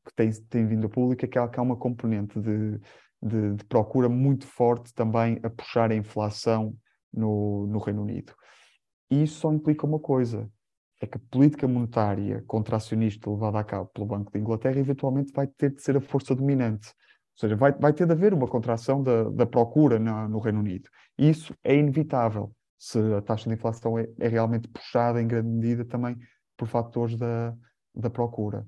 que 0.05 0.15
tem, 0.15 0.31
tem, 0.49 0.67
vindo 0.67 0.87
a 0.87 0.91
público 0.91 1.25
é 1.25 1.29
que 1.29 1.39
há, 1.39 1.49
que 1.49 1.59
há 1.59 1.63
uma 1.63 1.77
componente 1.77 2.41
de, 2.41 2.79
de, 3.23 3.55
de, 3.55 3.65
procura 3.65 4.09
muito 4.09 4.47
forte 4.47 4.93
também 4.93 5.41
a 5.43 5.51
puxar 5.51 5.91
a 5.91 5.97
inflação 5.97 6.77
no, 7.15 7.67
no 7.67 7.79
Reino 7.79 8.03
Unido. 8.03 8.35
E 9.11 9.23
isso 9.23 9.41
só 9.41 9.53
implica 9.53 9.87
uma 9.87 9.99
coisa, 9.99 10.51
é 11.01 11.07
que 11.07 11.17
a 11.17 11.21
política 11.31 11.69
monetária 11.69 12.43
contracionista 12.47 13.31
levada 13.31 13.59
a 13.59 13.65
cabo 13.65 13.91
pelo 13.93 14.07
Banco 14.07 14.33
de 14.33 14.39
Inglaterra 14.39 14.79
eventualmente 14.79 15.33
vai 15.33 15.47
ter 15.47 15.75
de 15.75 15.83
ser 15.83 15.97
a 15.97 16.01
força 16.01 16.35
dominante. 16.35 16.89
Ou 16.89 17.41
seja, 17.41 17.57
vai, 17.57 17.73
vai 17.73 17.93
ter 17.93 18.07
de 18.07 18.13
haver 18.13 18.33
uma 18.33 18.47
contração 18.47 19.03
da, 19.03 19.25
da 19.31 19.47
procura 19.47 19.99
na, 19.99 20.29
no 20.29 20.39
Reino 20.39 20.61
Unido. 20.61 20.89
E 21.19 21.29
isso 21.29 21.55
é 21.65 21.75
inevitável 21.75 22.53
se 22.79 22.99
a 23.15 23.21
taxa 23.21 23.49
de 23.49 23.55
inflação 23.55 23.99
é, 23.99 24.07
é 24.19 24.29
realmente 24.29 24.69
puxada 24.69 25.21
em 25.21 25.27
grande 25.27 25.49
medida 25.49 25.85
também 25.85 26.17
por 26.57 26.69
fatores 26.69 27.17
da, 27.17 27.55
da 27.95 28.11
procura. 28.11 28.67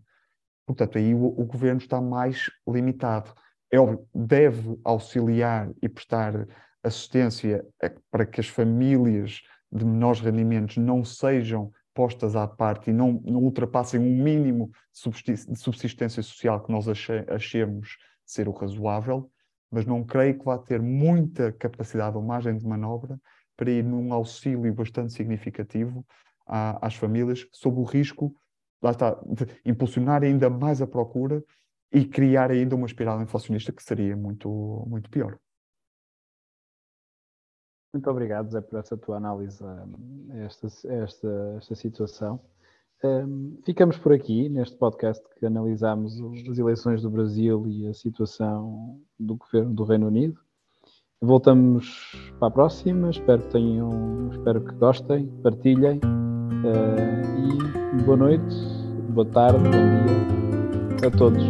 Portanto, 0.67 0.99
aí 0.99 1.15
o, 1.15 1.27
o 1.27 1.45
governo 1.45 1.81
está 1.81 2.01
mais 2.01 2.51
limitado. 2.69 3.33
É 3.71 3.79
óbvio, 3.79 4.07
deve 4.15 4.79
auxiliar 4.85 5.71
e 5.81 5.89
prestar 5.89 6.47
assistência 6.87 7.65
para 8.11 8.27
que 8.27 8.41
as 8.41 8.49
famílias 8.49 9.43
de 9.71 9.85
menores 9.85 10.21
rendimentos 10.21 10.77
não 10.77 11.05
sejam 11.05 11.73
postas 11.95 12.37
à 12.37 12.47
parte 12.47 12.91
e 12.91 12.93
não, 12.93 13.23
não 13.25 13.43
ultrapassem 13.43 13.99
um 13.99 14.23
mínimo 14.23 14.71
de 14.93 15.59
subsistência 15.59 16.23
social 16.23 16.63
que 16.63 16.71
nós 16.71 16.89
ache, 16.89 17.25
achemos 17.29 17.97
ser 18.25 18.49
o 18.49 18.53
razoável, 18.53 19.31
mas 19.71 19.87
não 19.87 20.05
creio 20.05 20.39
que 20.39 20.45
vá 20.45 20.59
ter 20.59 20.81
muita 20.81 21.53
capacidade 21.53 22.17
ou 22.17 22.23
margem 22.23 22.57
de 22.57 22.67
manobra 22.67 23.19
para 23.57 23.71
ir 23.71 23.83
num 23.83 24.13
auxílio 24.13 24.73
bastante 24.75 25.13
significativo 25.13 26.05
às 26.47 26.95
famílias, 26.95 27.47
sob 27.53 27.81
o 27.81 27.85
risco 27.85 28.35
lá 28.83 28.91
está, 28.91 29.19
de 29.27 29.47
impulsionar 29.65 30.23
ainda 30.23 30.51
mais 30.51 30.81
a 30.83 30.87
procura 30.87 31.43
e 31.93 32.05
criar 32.05 32.51
ainda 32.51 32.77
uma 32.77 32.87
espiral 32.87 33.21
inflacionista 33.23 33.73
que 33.73 33.83
seria 33.83 34.17
muito, 34.17 34.85
muito 34.87 35.09
pior. 35.11 35.39
Muito 37.93 38.11
obrigado, 38.11 38.51
Zé, 38.51 38.61
por 38.61 38.79
essa 38.79 38.97
tua 38.97 39.17
análise 39.17 39.63
a 39.65 40.37
esta, 40.39 40.67
esta, 40.89 41.55
esta 41.57 41.75
situação. 41.75 42.41
Um, 43.05 43.59
ficamos 43.65 43.99
por 43.99 44.13
aqui 44.13 44.49
neste 44.49 44.77
podcast 44.77 45.23
que 45.39 45.47
analisamos 45.47 46.19
as 46.51 46.59
eleições 46.59 47.03
do 47.03 47.11
Brasil 47.11 47.67
e 47.69 47.87
a 47.87 47.95
situação 47.95 48.99
do 49.19 49.37
governo 49.37 49.75
do 49.75 49.85
Reino 49.85 50.07
Unido. 50.07 50.41
Voltamos 51.21 52.13
para 52.39 52.49
a 52.49 52.51
próxima. 52.51 53.11
Espero 53.11 53.43
que 53.43 53.49
tenham, 53.51 54.31
espero 54.33 54.61
que 54.63 54.75
gostem, 54.75 55.27
partilhem 55.43 56.01
uh, 56.65 57.99
e 57.99 58.03
boa 58.05 58.17
noite, 58.17 58.55
boa 59.11 59.27
tarde, 59.27 59.63
bom 59.65 60.97
dia 60.97 61.09
a 61.09 61.11
todos. 61.11 61.43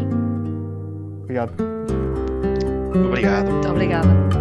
Obrigado. 1.22 1.52
Obrigado. 2.94 3.50
Muito 3.50 3.68
obrigada. 3.68 4.35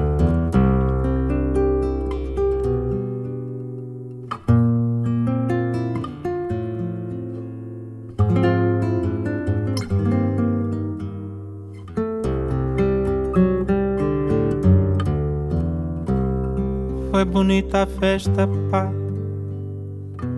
Bonita 17.55 17.87
festa, 17.87 18.47
pá 18.69 19.04